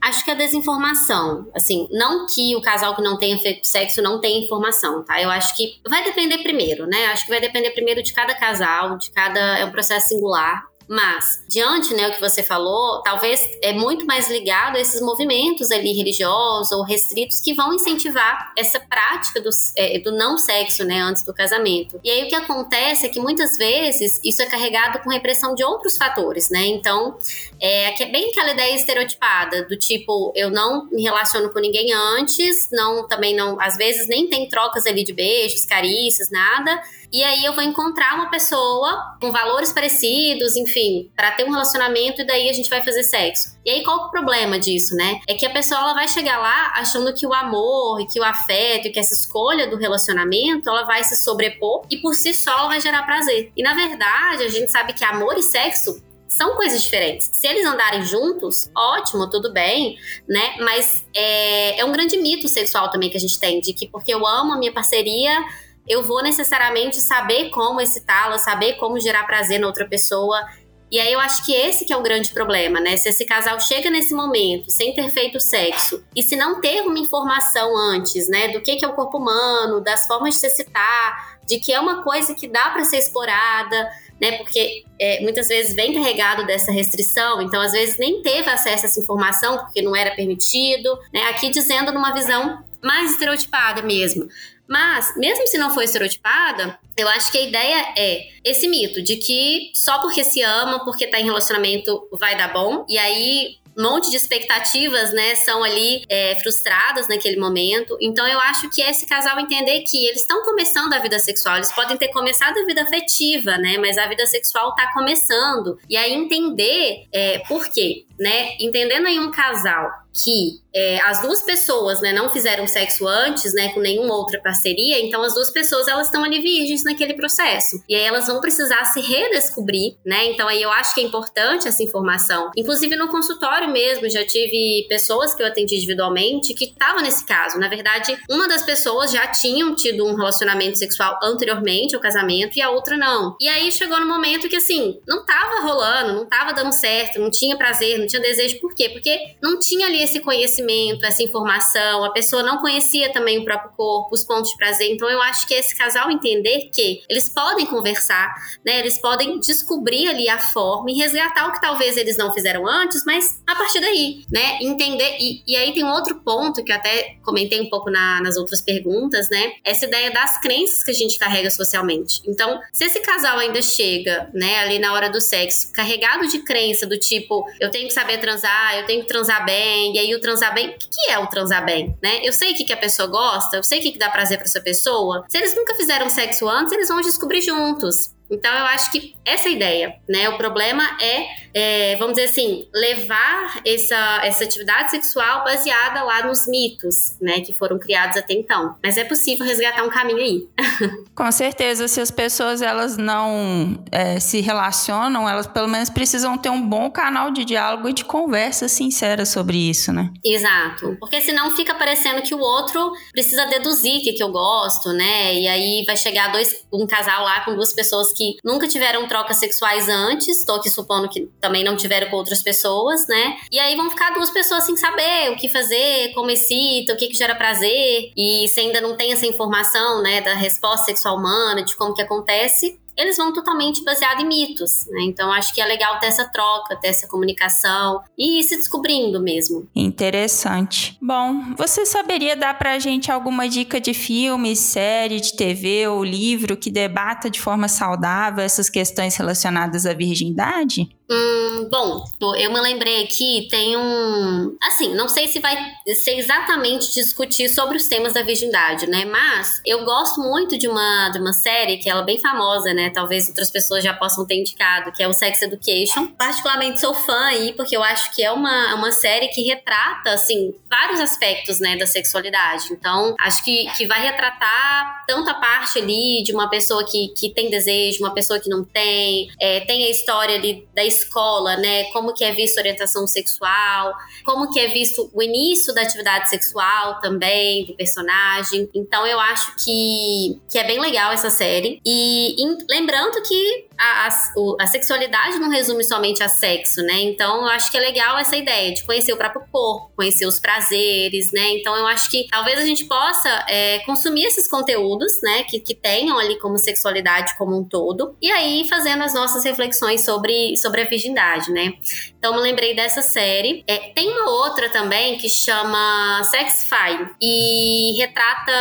acho 0.00 0.24
que 0.24 0.30
a 0.30 0.34
desinformação. 0.34 1.48
Assim, 1.54 1.88
não 1.90 2.26
que 2.26 2.54
o 2.56 2.62
casal 2.62 2.94
que 2.94 3.02
não 3.02 3.18
tenha 3.18 3.38
feito 3.38 3.66
sexo 3.66 4.00
não 4.02 4.20
tenha 4.20 4.44
informação, 4.44 5.04
tá? 5.04 5.20
Eu 5.20 5.30
acho 5.30 5.56
que 5.56 5.80
vai 5.88 6.02
depender 6.04 6.38
primeiro, 6.38 6.86
né? 6.86 7.06
Acho 7.06 7.24
que 7.24 7.30
vai 7.30 7.40
depender 7.40 7.70
primeiro 7.70 8.02
de 8.02 8.12
cada 8.12 8.34
casal, 8.34 8.96
de 8.96 9.10
cada. 9.10 9.58
É 9.58 9.64
um 9.64 9.70
processo 9.70 10.08
singular. 10.08 10.64
Mas, 10.88 11.44
diante, 11.46 11.92
né, 11.92 12.08
o 12.08 12.12
que 12.12 12.20
você 12.20 12.42
falou, 12.42 13.02
talvez 13.02 13.40
é 13.62 13.74
muito 13.74 14.06
mais 14.06 14.30
ligado 14.30 14.76
a 14.76 14.80
esses 14.80 15.02
movimentos 15.02 15.70
ali 15.70 15.92
religiosos 15.92 16.72
ou 16.72 16.82
restritos 16.82 17.40
que 17.40 17.52
vão 17.52 17.74
incentivar 17.74 18.52
essa 18.56 18.80
prática 18.80 19.40
do, 19.40 19.50
é, 19.76 19.98
do 19.98 20.12
não 20.12 20.38
sexo, 20.38 20.84
né, 20.84 21.00
antes 21.00 21.22
do 21.22 21.34
casamento. 21.34 22.00
E 22.02 22.10
aí 22.10 22.24
o 22.24 22.28
que 22.28 22.34
acontece 22.34 23.04
é 23.04 23.08
que 23.10 23.20
muitas 23.20 23.58
vezes 23.58 24.18
isso 24.24 24.40
é 24.40 24.46
carregado 24.46 25.00
com 25.00 25.10
repressão 25.10 25.54
de 25.54 25.62
outros 25.62 25.98
fatores, 25.98 26.48
né? 26.48 26.66
Então, 26.66 27.18
é, 27.60 28.02
é 28.02 28.06
bem 28.06 28.30
aquela 28.30 28.52
ideia 28.52 28.74
estereotipada 28.74 29.64
do 29.64 29.76
tipo, 29.76 30.32
eu 30.34 30.48
não 30.50 30.86
me 30.86 31.02
relaciono 31.02 31.50
com 31.50 31.58
ninguém 31.58 31.92
antes, 31.92 32.68
não, 32.72 33.06
também 33.06 33.36
não, 33.36 33.60
às 33.60 33.76
vezes 33.76 34.08
nem 34.08 34.26
tem 34.26 34.48
trocas 34.48 34.86
ali 34.86 35.04
de 35.04 35.12
beijos, 35.12 35.66
carícias, 35.66 36.30
nada. 36.30 36.80
E 37.10 37.24
aí 37.24 37.44
eu 37.44 37.54
vou 37.54 37.64
encontrar 37.64 38.14
uma 38.14 38.30
pessoa 38.30 39.16
com 39.20 39.32
valores 39.32 39.72
parecidos, 39.72 40.56
enfim, 40.56 40.77
para 41.14 41.32
ter 41.32 41.44
um 41.44 41.50
relacionamento 41.50 42.22
e 42.22 42.26
daí 42.26 42.48
a 42.48 42.52
gente 42.52 42.70
vai 42.70 42.82
fazer 42.82 43.02
sexo. 43.02 43.58
E 43.64 43.70
aí 43.70 43.82
qual 43.82 44.02
é 44.02 44.06
o 44.06 44.10
problema 44.10 44.58
disso, 44.58 44.94
né? 44.94 45.20
É 45.28 45.34
que 45.34 45.46
a 45.46 45.50
pessoa 45.50 45.80
ela 45.80 45.94
vai 45.94 46.08
chegar 46.08 46.38
lá 46.38 46.72
achando 46.74 47.14
que 47.14 47.26
o 47.26 47.32
amor, 47.32 48.00
e 48.00 48.06
que 48.06 48.20
o 48.20 48.24
afeto, 48.24 48.88
e 48.88 48.90
que 48.90 48.98
essa 48.98 49.14
escolha 49.14 49.68
do 49.68 49.76
relacionamento, 49.76 50.68
ela 50.68 50.84
vai 50.84 51.04
se 51.04 51.16
sobrepor 51.16 51.86
e 51.90 51.98
por 51.98 52.14
si 52.14 52.32
só 52.32 52.52
ela 52.52 52.68
vai 52.68 52.80
gerar 52.80 53.02
prazer. 53.04 53.52
E 53.56 53.62
na 53.62 53.74
verdade, 53.74 54.44
a 54.44 54.48
gente 54.48 54.70
sabe 54.70 54.92
que 54.92 55.04
amor 55.04 55.36
e 55.36 55.42
sexo 55.42 56.02
são 56.28 56.54
coisas 56.54 56.84
diferentes. 56.84 57.30
Se 57.32 57.46
eles 57.46 57.64
andarem 57.64 58.04
juntos, 58.04 58.70
ótimo, 58.76 59.30
tudo 59.30 59.52
bem, 59.52 59.96
né? 60.28 60.56
Mas 60.60 61.04
é, 61.14 61.80
é 61.80 61.84
um 61.84 61.90
grande 61.90 62.18
mito 62.18 62.46
sexual 62.48 62.90
também 62.90 63.08
que 63.08 63.16
a 63.16 63.20
gente 63.20 63.40
tem, 63.40 63.60
de 63.60 63.72
que 63.72 63.88
porque 63.88 64.12
eu 64.12 64.26
amo 64.26 64.52
a 64.52 64.58
minha 64.58 64.72
parceria, 64.72 65.42
eu 65.88 66.02
vou 66.02 66.22
necessariamente 66.22 67.00
saber 67.00 67.48
como 67.48 67.80
excitá-la, 67.80 68.38
saber 68.38 68.74
como 68.74 69.00
gerar 69.00 69.24
prazer 69.24 69.58
na 69.58 69.66
outra 69.66 69.88
pessoa. 69.88 70.46
E 70.90 70.98
aí 70.98 71.12
eu 71.12 71.20
acho 71.20 71.44
que 71.44 71.52
esse 71.52 71.84
que 71.84 71.92
é 71.92 71.96
o 71.96 72.02
grande 72.02 72.32
problema, 72.32 72.80
né? 72.80 72.96
Se 72.96 73.08
esse 73.08 73.24
casal 73.24 73.60
chega 73.60 73.90
nesse 73.90 74.14
momento 74.14 74.70
sem 74.70 74.94
ter 74.94 75.10
feito 75.10 75.38
sexo 75.38 76.02
e 76.16 76.22
se 76.22 76.34
não 76.34 76.60
ter 76.60 76.80
uma 76.82 76.98
informação 76.98 77.76
antes, 77.76 78.28
né, 78.28 78.48
do 78.48 78.60
que, 78.60 78.76
que 78.76 78.84
é 78.84 78.88
o 78.88 78.94
corpo 78.94 79.18
humano, 79.18 79.80
das 79.80 80.06
formas 80.06 80.34
de 80.34 80.40
se 80.40 80.46
excitar, 80.46 81.38
de 81.46 81.58
que 81.58 81.72
é 81.72 81.80
uma 81.80 82.02
coisa 82.02 82.34
que 82.34 82.48
dá 82.48 82.70
para 82.70 82.84
ser 82.84 82.98
explorada, 82.98 83.90
né? 84.20 84.38
Porque 84.38 84.84
é, 84.98 85.20
muitas 85.20 85.48
vezes 85.48 85.74
vem 85.74 85.94
carregado 85.94 86.44
dessa 86.46 86.72
restrição, 86.72 87.40
então 87.40 87.60
às 87.60 87.72
vezes 87.72 87.98
nem 87.98 88.22
teve 88.22 88.48
acesso 88.48 88.84
a 88.84 88.88
essa 88.88 89.00
informação 89.00 89.58
porque 89.58 89.82
não 89.82 89.94
era 89.94 90.14
permitido, 90.14 90.98
né? 91.12 91.22
Aqui 91.28 91.50
dizendo 91.50 91.92
numa 91.92 92.12
visão 92.12 92.64
mais 92.82 93.12
estereotipada 93.12 93.82
mesmo. 93.82 94.28
Mas, 94.68 95.14
mesmo 95.16 95.46
se 95.46 95.56
não 95.56 95.72
for 95.72 95.82
estereotipada, 95.82 96.78
eu 96.96 97.08
acho 97.08 97.32
que 97.32 97.38
a 97.38 97.42
ideia 97.42 97.94
é 97.96 98.28
esse 98.44 98.68
mito 98.68 99.02
de 99.02 99.16
que 99.16 99.70
só 99.74 100.00
porque 100.00 100.22
se 100.22 100.42
ama, 100.42 100.84
porque 100.84 101.06
tá 101.06 101.18
em 101.18 101.24
relacionamento, 101.24 102.06
vai 102.12 102.36
dar 102.36 102.52
bom. 102.52 102.84
E 102.88 102.98
aí 102.98 103.58
um 103.78 103.82
monte 103.82 104.10
de 104.10 104.16
expectativas, 104.16 105.12
né, 105.12 105.36
são 105.36 105.62
ali 105.62 106.02
é, 106.08 106.34
frustradas 106.40 107.06
naquele 107.06 107.38
momento. 107.38 107.96
Então 108.00 108.26
eu 108.26 108.40
acho 108.40 108.68
que 108.70 108.82
esse 108.82 109.06
casal 109.06 109.38
entender 109.38 109.82
que 109.82 110.04
eles 110.04 110.22
estão 110.22 110.42
começando 110.42 110.92
a 110.92 110.98
vida 110.98 111.16
sexual, 111.20 111.56
eles 111.56 111.70
podem 111.70 111.96
ter 111.96 112.08
começado 112.08 112.58
a 112.58 112.66
vida 112.66 112.82
afetiva, 112.82 113.56
né, 113.56 113.78
mas 113.78 113.96
a 113.96 114.08
vida 114.08 114.26
sexual 114.26 114.74
tá 114.74 114.92
começando. 114.92 115.78
E 115.88 115.96
aí 115.96 116.12
entender 116.12 117.06
é, 117.12 117.38
por 117.46 117.68
quê, 117.68 118.04
né, 118.18 118.56
entendendo 118.58 119.06
em 119.06 119.20
um 119.20 119.30
casal 119.30 119.88
que 120.12 120.60
é, 120.74 121.00
as 121.02 121.22
duas 121.22 121.42
pessoas, 121.42 122.00
né, 122.00 122.12
não 122.12 122.28
fizeram 122.30 122.66
sexo 122.66 123.06
antes, 123.06 123.52
né, 123.54 123.70
com 123.70 123.80
nenhuma 123.80 124.14
outra 124.14 124.40
parceria, 124.40 125.00
então 125.00 125.22
as 125.22 125.34
duas 125.34 125.50
pessoas 125.50 125.88
elas 125.88 126.06
estão 126.06 126.22
ali 126.22 126.40
virgens 126.40 126.84
naquele 126.84 127.14
processo. 127.14 127.82
E 127.88 127.94
aí 127.94 128.02
elas 128.02 128.26
vão 128.26 128.40
precisar 128.40 128.84
se 128.84 129.00
redescobrir, 129.00 129.96
né? 130.04 130.26
Então 130.26 130.46
aí 130.48 130.62
eu 130.62 130.70
acho 130.70 130.94
que 130.94 131.00
é 131.00 131.04
importante 131.04 131.66
essa 131.66 131.82
informação. 131.82 132.50
Inclusive 132.56 132.96
no 132.96 133.08
consultório 133.08 133.70
mesmo, 133.70 134.08
já 134.08 134.24
tive 134.24 134.86
pessoas 134.88 135.34
que 135.34 135.42
eu 135.42 135.46
atendi 135.46 135.76
individualmente 135.76 136.54
que 136.54 136.64
estavam 136.64 137.02
nesse 137.02 137.24
caso. 137.24 137.58
Na 137.58 137.68
verdade, 137.68 138.18
uma 138.28 138.48
das 138.48 138.62
pessoas 138.62 139.10
já 139.10 139.26
tinham 139.26 139.74
tido 139.74 140.06
um 140.06 140.14
relacionamento 140.14 140.78
sexual 140.78 141.18
anteriormente 141.22 141.94
ao 141.94 142.00
casamento 142.00 142.56
e 142.56 142.62
a 142.62 142.70
outra 142.70 142.96
não. 142.96 143.36
E 143.40 143.48
aí 143.48 143.70
chegou 143.72 143.98
no 143.98 144.06
momento 144.06 144.48
que 144.48 144.56
assim, 144.56 144.98
não 145.06 145.24
tava 145.24 145.60
rolando, 145.60 146.14
não 146.14 146.26
tava 146.26 146.52
dando 146.52 146.72
certo, 146.72 147.18
não 147.18 147.30
tinha 147.30 147.56
prazer, 147.56 147.98
não 147.98 148.06
tinha 148.06 148.22
desejo. 148.22 148.60
Por 148.60 148.74
quê? 148.74 148.88
Porque 148.88 149.34
não 149.42 149.58
tinha 149.58 149.86
ali 149.86 150.02
esse 150.08 150.20
conhecimento, 150.20 151.04
essa 151.04 151.22
informação, 151.22 152.04
a 152.04 152.10
pessoa 152.10 152.42
não 152.42 152.58
conhecia 152.58 153.12
também 153.12 153.38
o 153.38 153.44
próprio 153.44 153.70
corpo, 153.76 154.14
os 154.14 154.24
pontos 154.24 154.50
de 154.50 154.56
prazer. 154.56 154.92
Então 154.92 155.08
eu 155.08 155.20
acho 155.22 155.46
que 155.46 155.54
esse 155.54 155.76
casal 155.76 156.10
entender 156.10 156.70
que 156.72 157.02
eles 157.08 157.28
podem 157.28 157.66
conversar, 157.66 158.34
né? 158.64 158.78
Eles 158.78 158.98
podem 159.00 159.38
descobrir 159.38 160.08
ali 160.08 160.28
a 160.28 160.38
forma 160.38 160.90
e 160.90 160.94
resgatar 160.94 161.48
o 161.48 161.52
que 161.52 161.60
talvez 161.60 161.96
eles 161.96 162.16
não 162.16 162.32
fizeram 162.32 162.66
antes, 162.66 163.04
mas 163.04 163.40
a 163.46 163.54
partir 163.54 163.80
daí, 163.80 164.24
né? 164.32 164.58
Entender. 164.60 165.16
E, 165.20 165.42
e 165.46 165.56
aí 165.56 165.72
tem 165.72 165.84
um 165.84 165.92
outro 165.92 166.16
ponto 166.20 166.64
que 166.64 166.72
eu 166.72 166.76
até 166.76 167.16
comentei 167.24 167.60
um 167.60 167.68
pouco 167.68 167.90
na, 167.90 168.20
nas 168.22 168.36
outras 168.36 168.62
perguntas, 168.62 169.28
né? 169.30 169.52
Essa 169.64 169.86
ideia 169.86 170.10
das 170.10 170.40
crenças 170.40 170.82
que 170.82 170.90
a 170.90 170.94
gente 170.94 171.18
carrega 171.18 171.50
socialmente. 171.50 172.20
Então, 172.26 172.60
se 172.72 172.84
esse 172.84 173.00
casal 173.00 173.38
ainda 173.38 173.60
chega, 173.60 174.30
né, 174.32 174.58
ali 174.58 174.78
na 174.78 174.92
hora 174.92 175.10
do 175.10 175.20
sexo, 175.20 175.72
carregado 175.72 176.26
de 176.28 176.40
crença 176.40 176.86
do 176.86 176.98
tipo, 176.98 177.44
eu 177.60 177.70
tenho 177.70 177.88
que 177.88 177.94
saber 177.94 178.18
transar, 178.18 178.78
eu 178.78 178.86
tenho 178.86 179.02
que 179.02 179.08
transar 179.08 179.44
bem, 179.44 179.87
e 179.94 179.98
aí 179.98 180.14
o 180.14 180.20
transar 180.20 180.54
bem, 180.54 180.70
o 180.70 180.78
que 180.78 181.10
é 181.10 181.18
o 181.18 181.26
transar 181.26 181.64
bem, 181.64 181.96
né? 182.02 182.20
Eu 182.22 182.32
sei 182.32 182.52
o 182.52 182.54
que, 182.54 182.64
que 182.64 182.72
a 182.72 182.76
pessoa 182.76 183.08
gosta, 183.08 183.56
eu 183.56 183.62
sei 183.62 183.78
o 183.78 183.82
que, 183.82 183.92
que 183.92 183.98
dá 183.98 184.10
prazer 184.10 184.38
para 184.38 184.46
essa 184.46 184.60
pessoa. 184.60 185.24
Se 185.28 185.38
eles 185.38 185.54
nunca 185.54 185.74
fizeram 185.74 186.08
sexo 186.08 186.48
antes, 186.48 186.72
eles 186.72 186.88
vão 186.88 187.00
descobrir 187.00 187.42
juntos. 187.42 188.10
Então 188.30 188.52
eu 188.52 188.64
acho 188.66 188.90
que 188.90 189.14
essa 189.24 189.48
é 189.48 189.52
a 189.52 189.54
ideia, 189.54 189.94
né? 190.08 190.28
O 190.28 190.36
problema 190.36 190.84
é, 191.00 191.26
é, 191.54 191.96
vamos 191.96 192.14
dizer 192.14 192.28
assim, 192.28 192.66
levar 192.74 193.60
essa, 193.64 194.20
essa 194.22 194.44
atividade 194.44 194.90
sexual 194.90 195.44
baseada 195.44 196.02
lá 196.02 196.26
nos 196.26 196.46
mitos, 196.46 197.14
né? 197.20 197.40
Que 197.40 197.52
foram 197.52 197.78
criados 197.78 198.16
até 198.16 198.34
então. 198.34 198.74
Mas 198.82 198.96
é 198.96 199.04
possível 199.04 199.46
resgatar 199.46 199.82
um 199.82 199.88
caminho 199.88 200.18
aí. 200.18 200.48
Com 201.14 201.30
certeza, 201.32 201.88
se 201.88 202.00
as 202.00 202.10
pessoas 202.10 202.62
elas 202.62 202.96
não 202.96 203.82
é, 203.90 204.20
se 204.20 204.40
relacionam, 204.40 205.28
elas 205.28 205.46
pelo 205.46 205.68
menos 205.68 205.90
precisam 205.90 206.36
ter 206.36 206.50
um 206.50 206.60
bom 206.60 206.90
canal 206.90 207.30
de 207.30 207.44
diálogo 207.44 207.88
e 207.88 207.92
de 207.92 208.04
conversa 208.04 208.68
sincera 208.68 209.24
sobre 209.24 209.56
isso, 209.56 209.92
né? 209.92 210.10
Exato. 210.24 210.96
Porque 211.00 211.20
senão 211.20 211.50
fica 211.56 211.74
parecendo 211.74 212.22
que 212.22 212.34
o 212.34 212.38
outro 212.38 212.92
precisa 213.12 213.46
deduzir 213.46 213.98
o 213.98 214.02
que, 214.02 214.12
que 214.12 214.22
eu 214.22 214.30
gosto, 214.30 214.92
né? 214.92 215.34
E 215.34 215.48
aí 215.48 215.84
vai 215.86 215.96
chegar 215.96 216.30
dois, 216.30 216.64
um 216.72 216.86
casal 216.86 217.24
lá 217.24 217.40
com 217.44 217.54
duas 217.54 217.72
pessoas 217.72 218.12
que 218.18 218.36
nunca 218.44 218.66
tiveram 218.66 219.06
trocas 219.06 219.36
sexuais 219.36 219.88
antes, 219.88 220.44
tô 220.44 220.54
aqui 220.54 220.68
supondo 220.68 221.08
que 221.08 221.30
também 221.40 221.62
não 221.62 221.76
tiveram 221.76 222.10
com 222.10 222.16
outras 222.16 222.42
pessoas, 222.42 223.06
né? 223.06 223.36
E 223.50 223.58
aí 223.60 223.76
vão 223.76 223.88
ficar 223.88 224.12
duas 224.12 224.30
pessoas 224.30 224.64
sem 224.64 224.76
saber 224.76 225.30
o 225.30 225.36
que 225.36 225.48
fazer, 225.48 226.12
como 226.14 226.30
excita, 226.30 226.92
o 226.94 226.96
que, 226.96 227.06
que 227.06 227.14
gera 227.14 227.36
prazer, 227.36 228.10
e 228.16 228.48
se 228.48 228.58
ainda 228.58 228.80
não 228.80 228.96
tem 228.96 229.12
essa 229.12 229.26
informação, 229.26 230.02
né, 230.02 230.20
da 230.20 230.34
resposta 230.34 230.86
sexual 230.86 231.16
humana, 231.16 231.62
de 231.62 231.76
como 231.76 231.94
que 231.94 232.02
acontece, 232.02 232.78
eles 232.98 233.16
vão 233.16 233.32
totalmente 233.32 233.84
baseado 233.84 234.20
em 234.20 234.26
mitos, 234.26 234.86
né? 234.90 235.02
Então 235.02 235.30
acho 235.32 235.54
que 235.54 235.60
é 235.60 235.64
legal 235.64 236.00
ter 236.00 236.06
essa 236.06 236.24
troca, 236.24 236.74
ter 236.76 236.88
essa 236.88 237.06
comunicação 237.06 238.02
e 238.18 238.40
ir 238.40 238.42
se 238.42 238.56
descobrindo 238.56 239.20
mesmo. 239.20 239.68
Interessante. 239.74 240.98
Bom, 241.00 241.54
você 241.56 241.86
saberia 241.86 242.36
dar 242.36 242.58
pra 242.58 242.80
gente 242.80 243.12
alguma 243.12 243.48
dica 243.48 243.80
de 243.80 243.94
filme, 243.94 244.56
série 244.56 245.20
de 245.20 245.36
TV 245.36 245.86
ou 245.86 246.02
livro 246.02 246.56
que 246.56 246.70
debata 246.70 247.30
de 247.30 247.40
forma 247.40 247.68
saudável 247.68 248.42
essas 248.42 248.68
questões 248.68 249.14
relacionadas 249.16 249.86
à 249.86 249.94
virgindade? 249.94 250.88
Hum, 251.10 251.68
bom, 251.70 252.04
eu 252.36 252.52
me 252.52 252.60
lembrei 252.60 253.02
aqui, 253.02 253.48
tem 253.50 253.78
um. 253.78 254.54
Assim, 254.62 254.94
não 254.94 255.08
sei 255.08 255.26
se 255.26 255.40
vai 255.40 255.56
ser 255.86 256.18
exatamente 256.18 256.92
discutir 256.92 257.48
sobre 257.48 257.78
os 257.78 257.88
temas 257.88 258.12
da 258.12 258.22
virgindade, 258.22 258.86
né? 258.86 259.06
Mas 259.06 259.62
eu 259.64 259.86
gosto 259.86 260.20
muito 260.20 260.58
de 260.58 260.68
uma, 260.68 261.08
de 261.08 261.18
uma 261.18 261.32
série 261.32 261.78
que 261.78 261.88
ela 261.88 262.02
é 262.02 262.04
bem 262.04 262.20
famosa, 262.20 262.74
né? 262.74 262.90
Talvez 262.90 263.26
outras 263.26 263.50
pessoas 263.50 263.82
já 263.82 263.94
possam 263.94 264.26
ter 264.26 264.34
indicado, 264.34 264.92
que 264.92 265.02
é 265.02 265.08
o 265.08 265.12
Sex 265.14 265.40
Education. 265.40 266.08
Particularmente 266.08 266.78
sou 266.78 266.92
fã 266.92 267.24
aí, 267.26 267.54
porque 267.54 267.74
eu 267.74 267.82
acho 267.82 268.14
que 268.14 268.22
é 268.22 268.30
uma, 268.30 268.74
uma 268.74 268.92
série 268.92 269.28
que 269.28 269.42
retrata, 269.42 270.10
assim, 270.12 270.54
vários 270.68 271.00
aspectos, 271.00 271.58
né, 271.58 271.76
da 271.76 271.86
sexualidade. 271.86 272.66
Então, 272.70 273.14
acho 273.18 273.42
que, 273.42 273.66
que 273.78 273.86
vai 273.86 274.02
retratar 274.02 275.04
tanto 275.06 275.30
a 275.30 275.34
parte 275.34 275.78
ali 275.78 276.22
de 276.22 276.32
uma 276.32 276.50
pessoa 276.50 276.84
que, 276.84 277.08
que 277.16 277.30
tem 277.30 277.48
desejo, 277.48 278.04
uma 278.04 278.12
pessoa 278.12 278.38
que 278.38 278.50
não 278.50 278.62
tem, 278.62 279.30
é, 279.40 279.60
tem 279.60 279.86
a 279.86 279.90
história 279.90 280.34
ali 280.34 280.68
da 280.74 280.84
escola, 280.98 281.56
né? 281.56 281.84
Como 281.92 282.12
que 282.12 282.24
é 282.24 282.32
visto 282.32 282.58
orientação 282.58 283.06
sexual, 283.06 283.94
como 284.24 284.50
que 284.52 284.60
é 284.60 284.68
visto 284.68 285.10
o 285.12 285.22
início 285.22 285.74
da 285.74 285.82
atividade 285.82 286.28
sexual 286.28 287.00
também 287.00 287.66
do 287.66 287.74
personagem. 287.74 288.68
Então 288.74 289.06
eu 289.06 289.18
acho 289.20 289.54
que, 289.64 290.38
que 290.48 290.58
é 290.58 290.64
bem 290.64 290.80
legal 290.80 291.12
essa 291.12 291.30
série. 291.30 291.80
E 291.84 292.42
em, 292.42 292.58
lembrando 292.68 293.22
que 293.22 293.67
a, 293.78 294.08
a, 294.08 294.64
a, 294.64 294.66
sexualidade 294.66 295.38
não 295.38 295.48
resume 295.48 295.84
somente 295.84 296.22
a 296.22 296.28
sexo, 296.28 296.82
né? 296.82 297.00
Então 297.00 297.42
eu 297.42 297.48
acho 297.48 297.70
que 297.70 297.78
é 297.78 297.80
legal 297.80 298.18
essa 298.18 298.36
ideia 298.36 298.74
de 298.74 298.84
conhecer 298.84 299.12
o 299.12 299.16
próprio 299.16 299.42
corpo, 299.52 299.90
conhecer 299.94 300.26
os 300.26 300.40
prazeres, 300.40 301.30
né? 301.32 301.52
Então 301.52 301.76
eu 301.76 301.86
acho 301.86 302.10
que 302.10 302.26
talvez 302.28 302.58
a 302.58 302.64
gente 302.64 302.86
possa 302.86 303.28
é, 303.48 303.78
consumir 303.80 304.24
esses 304.24 304.48
conteúdos, 304.48 305.20
né? 305.22 305.44
Que, 305.44 305.60
que 305.60 305.74
tenham 305.74 306.18
ali 306.18 306.38
como 306.40 306.58
sexualidade 306.58 307.36
como 307.38 307.56
um 307.56 307.64
todo, 307.64 308.16
e 308.20 308.30
aí 308.30 308.66
fazendo 308.68 309.04
as 309.04 309.14
nossas 309.14 309.44
reflexões 309.44 310.04
sobre, 310.04 310.56
sobre 310.56 310.82
a 310.82 310.84
virgindade, 310.84 311.52
né? 311.52 311.74
Então 312.18 312.34
me 312.34 312.40
lembrei 312.40 312.74
dessa 312.74 313.00
série. 313.00 313.62
É, 313.66 313.90
tem 313.94 314.10
uma 314.10 314.28
outra 314.28 314.68
também 314.70 315.18
que 315.18 315.28
chama 315.28 316.20
Sex 316.24 316.68
Fine 316.68 317.10
e 317.22 317.96
retrata 317.96 318.52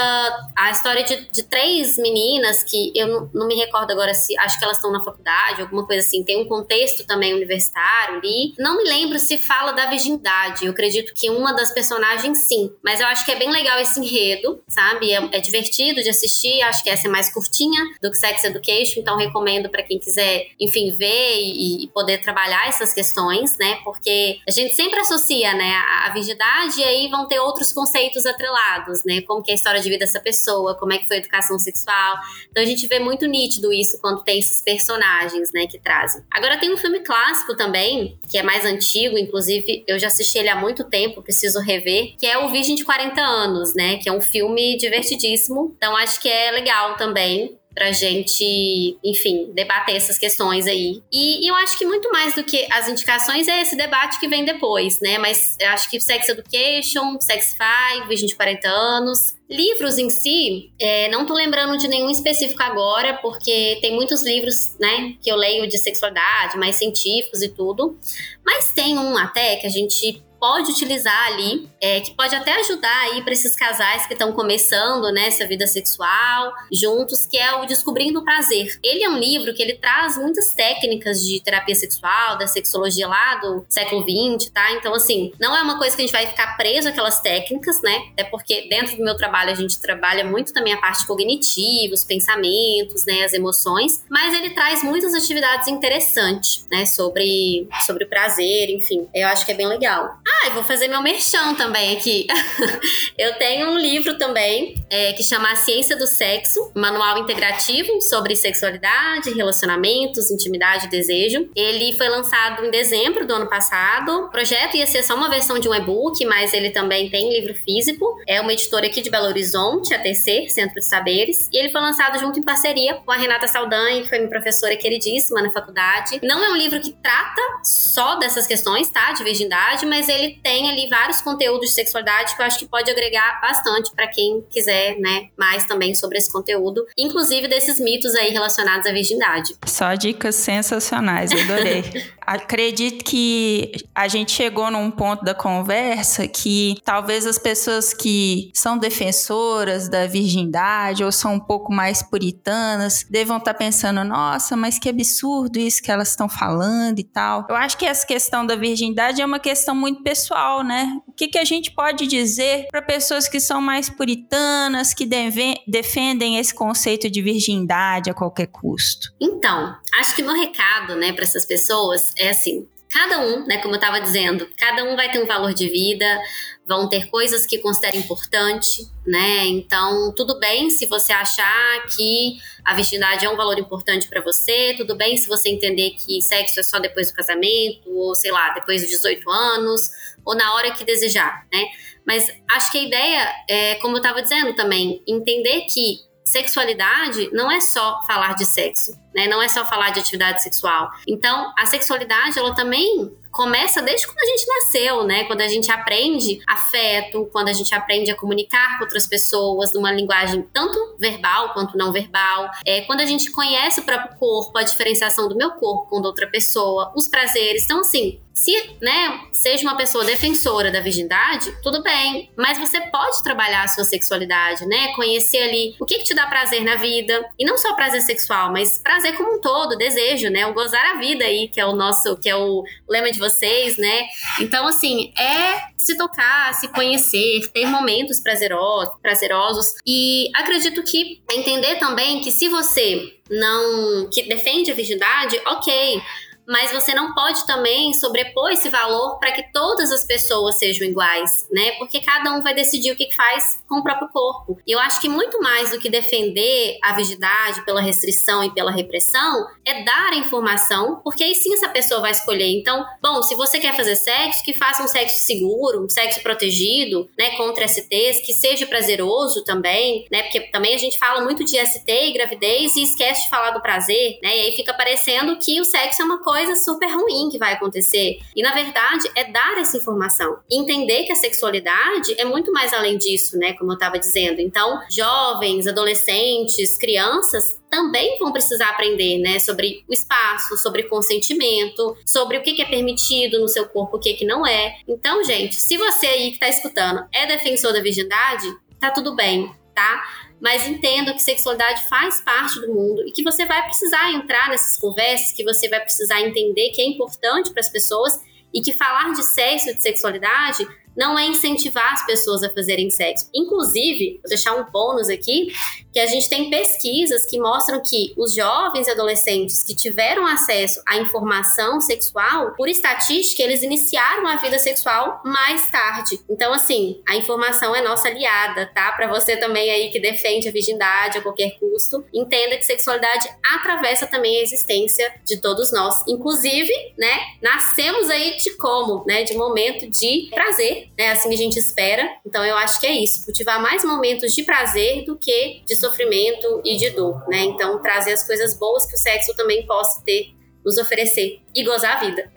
a 0.55 0.69
história 0.69 1.03
de, 1.03 1.27
de 1.31 1.43
três 1.43 1.97
meninas 1.97 2.63
que 2.63 2.91
eu 2.95 3.07
não, 3.07 3.29
não 3.33 3.47
me 3.47 3.55
recordo 3.55 3.91
agora 3.91 4.13
se 4.13 4.37
acho 4.37 4.59
que 4.59 4.63
elas 4.63 4.77
estão 4.77 4.91
na 4.91 5.06
faculdade, 5.07 5.61
alguma 5.61 5.85
coisa 5.85 6.05
assim. 6.05 6.23
Tem 6.23 6.41
um 6.41 6.45
contexto 6.45 7.05
também 7.05 7.33
universitário 7.33 8.17
ali. 8.17 8.53
Não 8.57 8.77
me 8.77 8.83
lembro 8.83 9.17
se 9.19 9.37
fala 9.37 9.71
da 9.71 9.85
virgindade. 9.87 10.65
Eu 10.65 10.71
acredito 10.71 11.13
que 11.15 11.29
uma 11.29 11.53
das 11.53 11.71
personagens 11.71 12.45
sim. 12.45 12.71
Mas 12.83 12.99
eu 12.99 13.07
acho 13.07 13.25
que 13.25 13.31
é 13.31 13.35
bem 13.35 13.51
legal 13.51 13.79
esse 13.79 13.99
enredo, 13.99 14.61
sabe? 14.67 15.11
É, 15.11 15.17
é 15.31 15.39
divertido 15.39 16.01
de 16.01 16.09
assistir. 16.09 16.61
Acho 16.63 16.83
que 16.83 16.89
essa 16.89 17.07
é 17.07 17.09
mais 17.09 17.31
curtinha 17.31 17.81
do 18.01 18.11
que 18.11 18.17
Sex 18.17 18.43
Education. 18.43 18.99
Então 18.99 19.17
recomendo 19.17 19.69
para 19.69 19.83
quem 19.83 19.99
quiser, 19.99 20.47
enfim, 20.59 20.91
ver 20.91 21.35
e, 21.39 21.83
e, 21.83 21.87
poder 21.87 22.19
trabalhar 22.19 22.67
essas 22.67 22.93
questões, 22.93 23.57
né? 23.57 23.79
Porque 23.83 24.39
a 24.47 24.51
gente 24.51 24.75
sempre 24.75 24.99
associa, 24.99 25.53
né, 25.53 25.73
a, 25.75 26.07
a 26.07 26.13
virgindade 26.13 26.79
e 26.79 26.83
aí 26.83 27.07
vão 27.09 27.27
ter 27.27 27.39
outros 27.39 27.71
conceitos 27.71 28.25
atrelados, 28.25 29.03
né? 29.05 29.21
Como 29.21 29.41
que 29.41 29.51
é 29.51 29.53
a 29.53 29.55
história 29.55 29.79
de 29.79 29.89
vida 29.89 30.05
dessa 30.05 30.19
pessoa, 30.19 30.75
como 30.75 30.93
é 30.93 30.97
que 30.97 31.07
foi 31.07 31.17
a 31.17 31.19
educação 31.19 31.57
sexual. 31.57 32.17
Então 32.51 32.61
a 32.61 32.65
gente 32.65 32.85
vê 32.87 32.99
muito 32.99 33.25
nítido 33.25 33.71
isso 33.71 33.99
quando 34.01 34.23
tem 34.23 34.39
esses 34.39 34.61
personagens 34.61 34.96
personagens, 34.97 35.51
né, 35.53 35.67
que 35.67 35.79
trazem. 35.79 36.21
Agora 36.31 36.57
tem 36.57 36.73
um 36.73 36.77
filme 36.77 36.99
clássico 36.99 37.55
também, 37.55 38.17
que 38.29 38.37
é 38.37 38.43
mais 38.43 38.65
antigo, 38.65 39.17
inclusive 39.17 39.83
eu 39.87 39.97
já 39.99 40.07
assisti 40.07 40.39
ele 40.39 40.49
há 40.49 40.55
muito 40.55 40.83
tempo, 40.83 41.21
preciso 41.21 41.59
rever, 41.59 42.15
que 42.17 42.25
é 42.25 42.37
o 42.37 42.49
Virgem 42.49 42.75
de 42.75 42.83
40 42.83 43.21
anos, 43.21 43.73
né, 43.75 43.97
que 43.97 44.09
é 44.09 44.11
um 44.11 44.21
filme 44.21 44.77
divertidíssimo. 44.77 45.73
Então 45.77 45.95
acho 45.95 46.19
que 46.19 46.29
é 46.29 46.51
legal 46.51 46.95
também 46.95 47.57
pra 47.77 47.91
gente, 47.91 48.97
enfim, 49.03 49.51
debater 49.53 49.95
essas 49.95 50.17
questões 50.17 50.65
aí. 50.65 50.99
E, 51.13 51.45
e, 51.45 51.47
eu 51.47 51.53
acho 51.53 51.77
que 51.77 51.85
muito 51.85 52.11
mais 52.11 52.33
do 52.33 52.43
que 52.43 52.65
as 52.71 52.89
indicações 52.89 53.47
é 53.47 53.61
esse 53.61 53.77
debate 53.77 54.19
que 54.19 54.27
vem 54.27 54.43
depois, 54.43 54.99
né? 54.99 55.19
Mas 55.19 55.55
eu 55.59 55.69
acho 55.69 55.87
que 55.87 55.99
Sex 55.99 56.27
Education, 56.27 57.19
Sex 57.21 57.55
Five, 57.55 58.07
Virgem 58.07 58.27
de 58.27 58.35
40 58.35 58.67
anos, 58.67 59.37
Livros 59.49 59.97
em 59.97 60.09
si, 60.09 60.71
é, 60.77 61.07
não 61.07 61.25
tô 61.25 61.33
lembrando 61.33 61.77
de 61.77 61.87
nenhum 61.87 62.09
específico 62.09 62.61
agora, 62.61 63.13
porque 63.21 63.77
tem 63.79 63.95
muitos 63.95 64.25
livros, 64.25 64.75
né, 64.77 65.15
que 65.21 65.31
eu 65.31 65.37
leio 65.37 65.65
de 65.69 65.77
sexualidade, 65.77 66.57
mais 66.57 66.75
científicos 66.75 67.41
e 67.41 67.47
tudo. 67.47 67.97
Mas 68.45 68.73
tem 68.73 68.97
um 68.97 69.15
até 69.15 69.55
que 69.55 69.65
a 69.65 69.69
gente 69.69 70.21
pode 70.39 70.71
utilizar 70.71 71.27
ali, 71.27 71.69
é, 71.81 72.01
que 72.01 72.13
pode 72.13 72.35
até 72.35 72.53
ajudar 72.59 73.01
aí 73.03 73.21
para 73.21 73.33
esses 73.33 73.55
casais 73.55 74.05
que 74.05 74.13
estão 74.13 74.31
começando 74.31 75.11
né, 75.11 75.27
essa 75.27 75.45
vida 75.45 75.67
sexual 75.67 76.53
juntos, 76.71 77.25
que 77.25 77.37
é 77.37 77.55
o 77.55 77.65
Descobrindo 77.65 78.19
o 78.19 78.23
Prazer. 78.23 78.79
Ele 78.83 79.03
é 79.03 79.09
um 79.09 79.17
livro 79.17 79.53
que 79.53 79.61
ele 79.61 79.75
traz 79.75 80.17
muitas 80.17 80.51
técnicas 80.51 81.23
de 81.23 81.39
terapia 81.41 81.75
sexual, 81.75 82.37
da 82.37 82.47
sexologia 82.47 83.07
lá 83.07 83.35
do 83.35 83.65
século 83.69 84.03
XX, 84.03 84.49
tá? 84.51 84.71
Então, 84.73 84.93
assim, 84.93 85.31
não 85.39 85.55
é 85.55 85.61
uma 85.61 85.77
coisa 85.77 85.95
que 85.95 86.01
a 86.01 86.05
gente 86.05 86.13
vai 86.13 86.27
ficar 86.27 86.55
preso 86.57 86.89
àquelas 86.89 87.19
técnicas, 87.21 87.81
né? 87.81 88.07
Até 88.13 88.23
porque 88.25 88.67
dentro 88.69 88.97
do 88.97 89.03
meu 89.03 89.15
trabalho 89.15 89.51
a 89.51 89.55
gente 89.55 89.79
trabalha 89.79 90.23
muito 90.23 90.53
também 90.53 90.73
a 90.73 90.77
parte 90.77 91.05
cognitiva, 91.05 91.93
os 91.93 92.03
pensamentos, 92.03 93.05
né, 93.05 93.23
as 93.23 93.33
emoções, 93.33 94.03
mas 94.09 94.33
ele 94.33 94.51
traz 94.51 94.83
muitas 94.83 95.13
atividades 95.13 95.67
interessantes, 95.67 96.65
né, 96.71 96.85
sobre, 96.85 97.67
sobre 97.85 98.05
o 98.05 98.09
prazer, 98.09 98.69
enfim. 98.69 99.07
Eu 99.13 99.27
acho 99.27 99.45
que 99.45 99.51
é 99.51 99.55
bem 99.55 99.67
legal. 99.67 100.17
Ah, 100.27 100.49
vou 100.49 100.63
fazer 100.63 100.89
meu 100.89 101.01
merchan 101.01 101.55
também 101.55 101.95
aqui. 101.95 102.27
eu 103.17 103.33
tenho 103.35 103.69
um 103.69 103.77
livro 103.77 104.17
também 104.17 104.75
é, 104.89 105.13
que 105.13 105.23
chama 105.23 105.51
A 105.51 105.55
Ciência 105.55 105.95
do 105.95 106.05
Sexo, 106.05 106.69
manual 106.75 107.19
integrativo 107.19 108.01
sobre 108.01 108.35
sexualidade, 108.35 109.33
relacionamentos, 109.33 110.29
intimidade 110.29 110.87
e 110.87 110.89
desejo. 110.89 111.49
Ele 111.55 111.95
foi 111.97 112.09
lançado 112.09 112.65
em 112.65 112.69
dezembro 112.69 113.25
do 113.25 113.35
ano 113.35 113.47
passado. 113.47 114.25
O 114.25 114.29
projeto 114.29 114.75
ia 114.75 114.85
ser 114.85 115.01
só 115.01 115.15
uma 115.15 115.29
versão 115.29 115.59
de 115.59 115.69
um 115.69 115.73
e-book, 115.73 116.23
mas 116.25 116.53
ele 116.53 116.71
também 116.71 117.09
tem 117.09 117.31
livro 117.31 117.53
físico. 117.53 118.05
É 118.27 118.41
uma 118.41 118.51
editora 118.51 118.87
aqui 118.87 119.01
de 119.01 119.09
Belo 119.09 119.27
Horizonte, 119.27 119.93
a 119.93 119.99
TC, 119.99 120.49
Centro 120.49 120.75
de 120.75 120.85
Saberes. 120.85 121.47
E 121.53 121.57
ele 121.57 121.71
foi 121.71 121.79
lançado 121.79 122.19
junto 122.19 122.37
em 122.37 122.43
parceria 122.43 122.95
com 122.95 123.11
a 123.11 123.15
Renata 123.15 123.47
Saldanha, 123.47 124.01
que 124.01 124.09
foi 124.09 124.17
minha 124.17 124.29
professora 124.29 124.75
queridíssima 124.75 125.41
na 125.41 125.51
faculdade. 125.51 126.19
Não 126.21 126.43
é 126.43 126.49
um 126.49 126.57
livro 126.57 126.81
que 126.81 126.91
trata 126.91 127.41
só 127.63 128.15
dessas 128.15 128.45
questões, 128.45 128.89
tá? 128.89 129.13
De 129.13 129.23
virgindade, 129.23 129.85
mas 129.85 130.09
ele 130.09 130.16
ele 130.17 130.39
tem 130.43 130.69
ali 130.69 130.87
vários 130.89 131.21
conteúdos 131.21 131.69
de 131.69 131.73
sexualidade 131.73 132.35
que 132.35 132.41
eu 132.41 132.45
acho 132.45 132.59
que 132.59 132.67
pode 132.67 132.89
agregar 132.89 133.39
bastante 133.41 133.91
para 133.95 134.07
quem 134.07 134.43
quiser, 134.49 134.97
né, 134.99 135.29
mais 135.37 135.65
também 135.65 135.93
sobre 135.95 136.17
esse 136.17 136.31
conteúdo, 136.31 136.85
inclusive 136.97 137.47
desses 137.47 137.79
mitos 137.79 138.15
aí 138.15 138.31
relacionados 138.31 138.87
à 138.87 138.91
virgindade. 138.91 139.55
Só 139.65 139.93
dicas 139.93 140.35
sensacionais, 140.35 141.31
adorei. 141.31 141.83
Acredito 142.27 143.05
que 143.05 143.71
a 143.95 144.09
gente 144.09 144.33
chegou 144.33 144.69
num 144.69 144.91
ponto 144.91 145.23
da 145.23 145.33
conversa 145.33 146.27
que 146.27 146.75
talvez 146.83 147.25
as 147.25 147.39
pessoas 147.39 147.93
que 147.93 148.51
são 148.53 148.77
defensoras 148.77 149.87
da 149.87 150.07
virgindade 150.07 151.05
ou 151.05 151.11
são 151.11 151.35
um 151.35 151.39
pouco 151.39 151.71
mais 151.71 152.03
puritanas 152.03 153.05
devam 153.09 153.37
estar 153.37 153.53
tá 153.53 153.57
pensando: 153.57 154.03
nossa, 154.03 154.57
mas 154.57 154.77
que 154.77 154.89
absurdo 154.89 155.57
isso 155.57 155.81
que 155.81 155.89
elas 155.89 156.09
estão 156.09 156.27
falando 156.27 156.99
e 156.99 157.03
tal. 157.05 157.45
Eu 157.49 157.55
acho 157.55 157.77
que 157.77 157.85
essa 157.85 158.05
questão 158.05 158.45
da 158.45 158.57
virgindade 158.57 159.21
é 159.21 159.25
uma 159.25 159.39
questão 159.39 159.73
muito 159.73 160.03
pessoal, 160.07 160.63
né? 160.63 161.01
O 161.05 161.11
que, 161.11 161.27
que 161.27 161.37
a 161.37 161.43
gente 161.43 161.71
pode 161.71 162.07
dizer 162.07 162.67
para 162.71 162.81
pessoas 162.81 163.27
que 163.27 163.41
são 163.41 163.59
mais 163.59 163.89
puritanas, 163.89 164.93
que 164.93 165.05
deve, 165.05 165.57
defendem 165.67 166.37
esse 166.37 166.55
conceito 166.55 167.09
de 167.09 167.21
virgindade 167.21 168.09
a 168.09 168.13
qualquer 168.13 168.47
custo? 168.47 169.13
Então, 169.19 169.75
acho 169.99 170.15
que 170.15 170.23
meu 170.23 170.33
recado, 170.33 170.95
né, 170.95 171.11
para 171.11 171.25
essas 171.25 171.45
pessoas 171.45 172.13
é 172.17 172.29
assim: 172.29 172.65
cada 172.89 173.19
um, 173.19 173.45
né, 173.45 173.57
como 173.57 173.73
eu 173.73 173.79
estava 173.79 173.99
dizendo, 173.99 174.47
cada 174.57 174.85
um 174.85 174.95
vai 174.95 175.11
ter 175.11 175.21
um 175.21 175.27
valor 175.27 175.53
de 175.53 175.67
vida, 175.67 176.21
vão 176.67 176.89
ter 176.89 177.09
coisas 177.09 177.45
que 177.45 177.57
considera 177.59 177.95
importante, 177.95 178.85
né? 179.05 179.45
Então, 179.45 180.13
tudo 180.13 180.37
bem 180.37 180.69
se 180.69 180.85
você 180.85 181.13
achar 181.13 181.87
que 181.95 182.37
a 182.65 182.73
virgindade 182.75 183.25
é 183.25 183.29
um 183.29 183.37
valor 183.37 183.57
importante 183.57 184.07
para 184.07 184.21
você, 184.21 184.75
tudo 184.77 184.95
bem 184.95 185.15
se 185.15 185.27
você 185.27 185.49
entender 185.49 185.91
que 185.91 186.21
sexo 186.21 186.59
é 186.59 186.63
só 186.63 186.77
depois 186.77 187.09
do 187.09 187.15
casamento, 187.15 187.89
ou 187.89 188.13
sei 188.13 188.31
lá, 188.31 188.49
depois 188.49 188.81
dos 188.81 188.89
18 188.89 189.29
anos, 189.29 189.89
ou 190.25 190.35
na 190.35 190.53
hora 190.55 190.71
que 190.71 190.83
desejar, 190.83 191.47
né? 191.51 191.65
Mas 192.05 192.29
acho 192.51 192.71
que 192.71 192.77
a 192.79 192.83
ideia 192.83 193.35
é, 193.47 193.75
como 193.75 193.95
eu 193.95 194.01
estava 194.01 194.21
dizendo 194.21 194.53
também, 194.53 195.01
entender 195.07 195.61
que 195.61 196.05
sexualidade 196.25 197.29
não 197.31 197.49
é 197.49 197.61
só 197.61 198.03
falar 198.05 198.35
de 198.35 198.45
sexo, 198.45 198.99
né? 199.15 199.27
Não 199.27 199.41
é 199.41 199.47
só 199.47 199.65
falar 199.65 199.91
de 199.91 200.01
atividade 200.01 200.43
sexual. 200.43 200.89
Então, 201.07 201.53
a 201.57 201.65
sexualidade, 201.65 202.37
ela 202.37 202.53
também 202.53 203.15
começa 203.31 203.81
desde 203.81 204.07
quando 204.07 204.19
a 204.19 204.25
gente 204.25 204.47
nasceu, 204.47 205.03
né? 205.03 205.23
Quando 205.25 205.41
a 205.41 205.47
gente 205.47 205.71
aprende 205.71 206.41
afeto, 206.47 207.29
quando 207.31 207.49
a 207.49 207.53
gente 207.53 207.73
aprende 207.73 208.11
a 208.11 208.15
comunicar 208.15 208.77
com 208.77 208.83
outras 208.83 209.07
pessoas 209.07 209.73
numa 209.73 209.91
linguagem 209.91 210.41
tanto 210.53 210.95
verbal 210.97 211.53
quanto 211.53 211.77
não 211.77 211.91
verbal. 211.91 212.49
É, 212.65 212.81
quando 212.81 213.01
a 213.01 213.05
gente 213.05 213.31
conhece 213.31 213.81
o 213.81 213.83
próprio 213.83 214.17
corpo, 214.17 214.57
a 214.57 214.63
diferenciação 214.63 215.27
do 215.27 215.35
meu 215.35 215.51
corpo 215.51 215.89
com 215.89 216.01
da 216.01 216.07
outra 216.07 216.27
pessoa, 216.27 216.91
os 216.95 217.07
prazeres. 217.07 217.63
Então, 217.63 217.81
assim, 217.81 218.19
se, 218.37 218.53
né, 218.79 219.21
seja 219.31 219.63
uma 219.63 219.75
pessoa 219.75 220.05
defensora 220.05 220.69
da 220.69 220.79
virgindade, 220.79 221.51
tudo 221.63 221.81
bem, 221.81 222.29
mas 222.35 222.59
você 222.59 222.79
pode 222.79 223.23
trabalhar 223.23 223.63
a 223.63 223.67
sua 223.67 223.83
sexualidade, 223.83 224.63
né? 224.67 224.93
Conhecer 224.95 225.39
ali 225.39 225.75
o 225.79 225.85
que, 225.85 225.97
que 225.97 226.03
te 226.03 226.13
dá 226.13 226.27
prazer 226.27 226.63
na 226.63 226.75
vida, 226.75 227.27
e 227.39 227.43
não 227.43 227.57
só 227.57 227.73
prazer 227.73 228.01
sexual, 228.01 228.51
mas 228.51 228.77
prazer 228.77 229.17
como 229.17 229.37
um 229.37 229.41
todo, 229.41 229.75
desejo, 229.75 230.29
né? 230.29 230.45
O 230.45 230.53
gozar 230.53 230.85
a 230.85 230.99
vida 230.99 231.25
aí, 231.25 231.47
que 231.47 231.59
é 231.59 231.65
o 231.65 231.75
nosso, 231.75 232.15
que 232.17 232.29
é 232.29 232.35
o 232.35 232.63
lema 232.87 233.09
de 233.09 233.16
vocês, 233.17 233.77
né? 233.77 234.07
Então, 234.39 234.67
assim, 234.67 235.11
é 235.17 235.67
se 235.77 235.95
tocar, 235.95 236.53
se 236.53 236.67
conhecer, 236.67 237.47
ter 237.53 237.65
momentos 237.65 238.19
prazerosos, 238.19 238.93
prazerosos 239.01 239.75
e 239.85 240.29
acredito 240.35 240.83
que 240.83 241.21
entender 241.31 241.75
também 241.77 242.19
que 242.19 242.31
se 242.31 242.49
você 242.49 243.13
não 243.29 244.09
que 244.09 244.23
defende 244.23 244.71
a 244.71 244.75
virgindade, 244.75 245.39
ok, 245.45 246.01
mas 246.47 246.71
você 246.71 246.93
não 246.93 247.13
pode 247.13 247.45
também 247.45 247.93
sobrepor 247.93 248.51
esse 248.51 248.69
valor 248.69 249.19
para 249.19 249.33
que 249.33 249.51
todas 249.51 249.91
as 249.91 250.05
pessoas 250.05 250.57
sejam 250.57 250.87
iguais, 250.87 251.45
né? 251.51 251.71
Porque 251.73 251.99
cada 251.99 252.31
um 252.33 252.41
vai 252.41 252.53
decidir 252.53 252.91
o 252.91 252.95
que 252.95 253.13
faz 253.13 253.61
com 253.67 253.79
o 253.79 253.83
próprio 253.83 254.07
corpo. 254.09 254.57
E 254.65 254.71
eu 254.71 254.79
acho 254.79 255.01
que 255.01 255.09
muito 255.09 255.41
mais 255.41 255.71
do 255.71 255.79
que 255.79 255.89
defender 255.89 256.77
a 256.81 256.93
virgindade 256.93 257.65
pela 257.65 257.81
restrição 257.81 258.43
e 258.43 258.51
pela 258.51 258.71
repressão 258.71 259.47
é 259.65 259.83
dar 259.83 260.13
a 260.13 260.15
informação, 260.15 261.01
porque 261.03 261.23
aí 261.23 261.35
sim 261.35 261.53
essa 261.53 261.67
pessoa 261.67 261.99
vai 261.99 262.11
escolher. 262.11 262.47
Então, 262.47 262.85
bom, 263.01 263.21
se 263.21 263.35
você 263.35 263.59
quer 263.59 263.75
fazer 263.75 263.97
sexo, 263.97 264.43
que 264.43 264.53
faça 264.53 264.81
um 264.81 264.87
sexo 264.87 265.25
seguro, 265.25 265.83
um 265.83 265.89
sexo 265.89 266.21
protegido, 266.23 267.09
né, 267.17 267.31
contra 267.31 267.67
STs, 267.67 268.21
que 268.25 268.31
seja 268.31 268.65
prazeroso 268.65 269.43
também, 269.43 270.05
né? 270.09 270.23
Porque 270.23 270.39
também 270.51 270.73
a 270.73 270.77
gente 270.77 270.97
fala 270.97 271.21
muito 271.21 271.43
de 271.43 271.57
ST 271.57 271.91
e 271.91 272.13
gravidez 272.13 272.75
e 272.77 272.83
esquece 272.83 273.23
de 273.23 273.29
falar 273.29 273.51
do 273.51 273.61
prazer, 273.61 274.17
né? 274.23 274.37
E 274.37 274.41
aí 274.41 274.55
fica 274.55 274.73
parecendo 274.73 275.37
que 275.37 275.59
o 275.59 275.65
sexo 275.65 276.01
é 276.01 276.05
uma 276.05 276.23
coisa 276.23 276.36
coisa 276.37 276.55
super 276.55 276.87
ruim 276.87 277.29
que 277.29 277.39
vai 277.39 277.53
acontecer. 277.53 278.19
E 278.35 278.41
na 278.43 278.53
verdade 278.53 279.09
é 279.15 279.31
dar 279.31 279.57
essa 279.57 279.77
informação. 279.77 280.37
Entender 280.49 281.03
que 281.03 281.11
a 281.11 281.15
sexualidade 281.15 282.13
é 282.19 282.25
muito 282.25 282.51
mais 282.51 282.73
além 282.73 282.97
disso, 282.97 283.37
né? 283.37 283.53
Como 283.53 283.71
eu 283.71 283.73
estava 283.73 283.97
dizendo. 283.97 284.39
Então, 284.39 284.79
jovens, 284.89 285.65
adolescentes, 285.65 286.77
crianças 286.77 287.59
também 287.69 288.17
vão 288.19 288.31
precisar 288.31 288.69
aprender, 288.69 289.17
né, 289.17 289.39
sobre 289.39 289.83
o 289.89 289.93
espaço, 289.93 290.55
sobre 290.55 290.83
consentimento, 290.83 291.97
sobre 292.05 292.37
o 292.37 292.41
que 292.41 292.61
é 292.61 292.65
permitido 292.65 293.41
no 293.41 293.47
seu 293.49 293.67
corpo, 293.67 293.97
o 293.97 293.99
que, 293.99 294.13
que 294.13 294.25
não 294.25 294.47
é. 294.47 294.77
Então, 294.87 295.21
gente, 295.21 295.55
se 295.55 295.75
você 295.75 296.07
aí 296.07 296.31
que 296.31 296.39
tá 296.39 296.47
escutando 296.47 297.05
é 297.11 297.25
defensor 297.27 297.73
da 297.73 297.81
virgindade, 297.81 298.47
tá 298.79 298.89
tudo 298.89 299.15
bem, 299.15 299.51
tá? 299.75 300.01
Mas 300.39 300.67
entenda 300.67 301.13
que 301.13 301.21
sexualidade 301.21 301.87
faz 301.89 302.21
parte 302.21 302.59
do 302.61 302.73
mundo 302.73 303.01
e 303.07 303.11
que 303.11 303.23
você 303.23 303.45
vai 303.45 303.63
precisar 303.63 304.11
entrar 304.13 304.49
nessas 304.49 304.79
conversas, 304.79 305.31
que 305.31 305.43
você 305.43 305.67
vai 305.67 305.81
precisar 305.81 306.21
entender 306.21 306.69
que 306.71 306.81
é 306.81 306.85
importante 306.85 307.51
para 307.51 307.61
as 307.61 307.69
pessoas 307.69 308.13
e 308.53 308.61
que 308.61 308.73
falar 308.73 309.13
de 309.13 309.23
sexo 309.23 309.69
e 309.69 309.75
de 309.75 309.81
sexualidade 309.81 310.67
não 310.97 311.17
é 311.17 311.27
incentivar 311.27 311.93
as 311.93 312.05
pessoas 312.05 312.41
a 312.41 312.49
fazerem 312.49 312.89
sexo. 312.89 313.29
Inclusive, 313.33 314.19
vou 314.23 314.29
deixar 314.29 314.55
um 314.55 314.65
bônus 314.71 315.09
aqui, 315.09 315.53
que 315.93 315.99
a 315.99 316.07
gente 316.07 316.29
tem 316.29 316.49
pesquisas 316.49 317.25
que 317.25 317.39
mostram 317.39 317.81
que 317.81 318.13
os 318.17 318.33
jovens 318.33 318.87
e 318.87 318.91
adolescentes 318.91 319.63
que 319.63 319.75
tiveram 319.75 320.25
acesso 320.25 320.81
à 320.85 320.97
informação 320.97 321.79
sexual, 321.79 322.53
por 322.55 322.67
estatística, 322.67 323.43
eles 323.43 323.63
iniciaram 323.63 324.27
a 324.27 324.35
vida 324.37 324.57
sexual 324.57 325.21
mais 325.23 325.69
tarde. 325.69 326.19
Então, 326.29 326.53
assim, 326.53 327.01
a 327.07 327.15
informação 327.15 327.75
é 327.75 327.81
nossa 327.81 328.07
aliada, 328.07 328.65
tá? 328.73 328.91
Para 328.93 329.07
você 329.07 329.37
também 329.37 329.69
aí 329.69 329.89
que 329.89 329.99
defende 329.99 330.49
a 330.49 330.51
virgindade 330.51 331.17
a 331.17 331.21
qualquer 331.21 331.57
custo, 331.59 332.03
entenda 332.13 332.57
que 332.57 332.65
sexualidade 332.65 333.27
atravessa 333.55 334.07
também 334.07 334.37
a 334.37 334.41
existência 334.41 335.13
de 335.23 335.37
todos 335.37 335.71
nós. 335.71 335.95
Inclusive, 336.07 336.71
né, 336.97 337.19
nascemos 337.41 338.09
aí 338.09 338.35
de 338.37 338.55
como, 338.57 339.03
né, 339.05 339.23
de 339.23 339.35
momento 339.35 339.89
de 339.89 340.29
prazer 340.31 340.86
né? 340.97 341.11
Assim 341.11 341.33
a 341.33 341.37
gente 341.37 341.57
espera. 341.57 342.07
Então 342.25 342.43
eu 342.45 342.55
acho 342.57 342.79
que 342.79 342.87
é 342.87 342.91
isso, 342.91 343.25
cultivar 343.25 343.61
mais 343.61 343.83
momentos 343.83 344.35
de 344.35 344.43
prazer 344.43 345.03
do 345.05 345.17
que 345.17 345.61
de 345.65 345.75
sofrimento 345.75 346.61
e 346.63 346.77
de 346.77 346.89
dor, 346.91 347.27
né? 347.27 347.43
Então 347.43 347.81
trazer 347.81 348.13
as 348.13 348.25
coisas 348.25 348.57
boas 348.57 348.85
que 348.87 348.95
o 348.95 348.97
sexo 348.97 349.35
também 349.35 349.65
possa 349.65 350.01
ter 350.03 350.35
nos 350.65 350.77
oferecer 350.77 351.39
e 351.55 351.63
gozar 351.63 351.95
a 351.95 351.99
vida. 352.01 352.29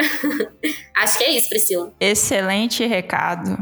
Acho 0.95 1.19
que 1.19 1.25
é 1.25 1.31
isso, 1.33 1.49
Priscila. 1.49 1.93
Excelente 1.99 2.87
recado. 2.87 3.57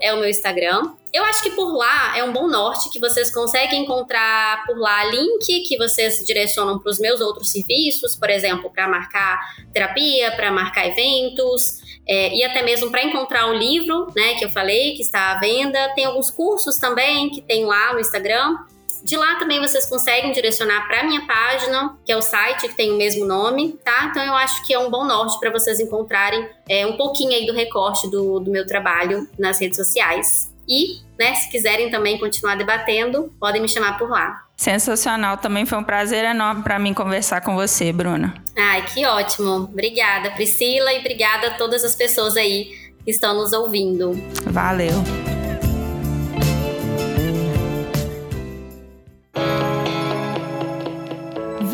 é 0.00 0.12
o 0.12 0.18
meu 0.18 0.28
Instagram. 0.28 0.92
Eu 1.12 1.22
acho 1.24 1.42
que 1.42 1.50
por 1.50 1.72
lá 1.76 2.16
é 2.18 2.24
um 2.24 2.32
bom 2.32 2.48
norte 2.48 2.90
que 2.90 2.98
vocês 2.98 3.32
conseguem 3.32 3.82
encontrar 3.84 4.64
por 4.66 4.76
lá 4.76 5.04
link 5.04 5.62
que 5.62 5.76
vocês 5.76 6.24
direcionam 6.26 6.78
para 6.78 6.90
os 6.90 6.98
meus 6.98 7.20
outros 7.20 7.52
serviços, 7.52 8.16
por 8.16 8.28
exemplo, 8.28 8.70
para 8.70 8.88
marcar 8.88 9.38
terapia, 9.72 10.32
para 10.32 10.50
marcar 10.50 10.88
eventos, 10.88 11.80
é, 12.06 12.34
e 12.34 12.42
até 12.42 12.62
mesmo 12.62 12.90
para 12.90 13.04
encontrar 13.04 13.46
o 13.46 13.54
livro, 13.54 14.12
né, 14.14 14.34
que 14.34 14.44
eu 14.44 14.50
falei 14.50 14.94
que 14.94 15.02
está 15.02 15.32
à 15.32 15.38
venda. 15.38 15.92
Tem 15.94 16.04
alguns 16.04 16.30
cursos 16.30 16.76
também 16.76 17.30
que 17.30 17.40
tem 17.40 17.64
lá 17.64 17.92
no 17.92 18.00
Instagram. 18.00 18.56
De 19.04 19.18
lá 19.18 19.34
também 19.34 19.60
vocês 19.60 19.84
conseguem 19.84 20.32
direcionar 20.32 20.88
para 20.88 21.04
minha 21.04 21.26
página, 21.26 21.94
que 22.06 22.10
é 22.10 22.16
o 22.16 22.22
site 22.22 22.68
que 22.68 22.74
tem 22.74 22.90
o 22.90 22.96
mesmo 22.96 23.26
nome, 23.26 23.78
tá? 23.84 24.06
Então 24.10 24.24
eu 24.24 24.32
acho 24.32 24.66
que 24.66 24.72
é 24.72 24.78
um 24.78 24.90
bom 24.90 25.04
norte 25.04 25.38
para 25.38 25.50
vocês 25.50 25.78
encontrarem 25.78 26.48
é, 26.66 26.86
um 26.86 26.96
pouquinho 26.96 27.32
aí 27.32 27.46
do 27.46 27.52
recorte 27.52 28.08
do, 28.10 28.40
do 28.40 28.50
meu 28.50 28.66
trabalho 28.66 29.28
nas 29.38 29.60
redes 29.60 29.76
sociais. 29.76 30.50
E, 30.66 31.00
né, 31.18 31.34
se 31.34 31.50
quiserem 31.50 31.90
também 31.90 32.18
continuar 32.18 32.56
debatendo, 32.56 33.30
podem 33.38 33.60
me 33.60 33.68
chamar 33.68 33.98
por 33.98 34.08
lá. 34.08 34.42
Sensacional, 34.56 35.36
também 35.36 35.66
foi 35.66 35.76
um 35.76 35.84
prazer 35.84 36.24
enorme 36.24 36.62
para 36.62 36.78
mim 36.78 36.94
conversar 36.94 37.42
com 37.42 37.54
você, 37.54 37.92
Bruna. 37.92 38.34
Ai, 38.56 38.86
que 38.86 39.04
ótimo. 39.04 39.56
Obrigada, 39.56 40.30
Priscila, 40.30 40.92
e 40.94 41.00
obrigada 41.00 41.48
a 41.48 41.50
todas 41.58 41.84
as 41.84 41.94
pessoas 41.94 42.38
aí 42.38 42.70
que 43.04 43.10
estão 43.10 43.34
nos 43.34 43.52
ouvindo. 43.52 44.12
Valeu. 44.46 45.33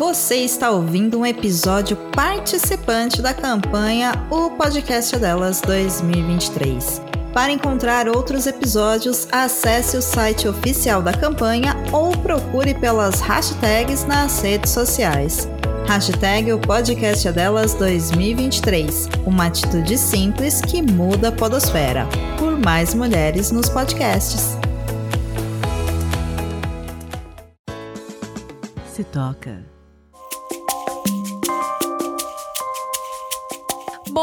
Você 0.01 0.37
está 0.37 0.71
ouvindo 0.71 1.19
um 1.19 1.25
episódio 1.27 1.95
participante 2.11 3.21
da 3.21 3.35
campanha 3.35 4.13
O 4.31 4.49
Podcast 4.49 5.15
Delas 5.15 5.61
2023. 5.61 6.99
Para 7.31 7.51
encontrar 7.51 8.09
outros 8.09 8.47
episódios, 8.47 9.27
acesse 9.31 9.95
o 9.95 10.01
site 10.01 10.47
oficial 10.47 11.03
da 11.03 11.13
campanha 11.13 11.75
ou 11.91 12.17
procure 12.17 12.73
pelas 12.73 13.21
hashtags 13.21 14.03
nas 14.03 14.41
redes 14.41 14.71
sociais. 14.71 15.47
Hashtag 15.87 16.51
o 16.51 16.57
podcast 16.57 17.31
delas 17.31 17.75
2023. 17.75 19.07
Uma 19.23 19.45
atitude 19.45 19.99
simples 19.99 20.61
que 20.61 20.81
muda 20.81 21.27
a 21.27 21.31
podosfera. 21.31 22.07
Por 22.39 22.57
mais 22.57 22.95
mulheres 22.95 23.51
nos 23.51 23.69
podcasts. 23.69 24.57
Se 28.91 29.03
toca. 29.03 29.80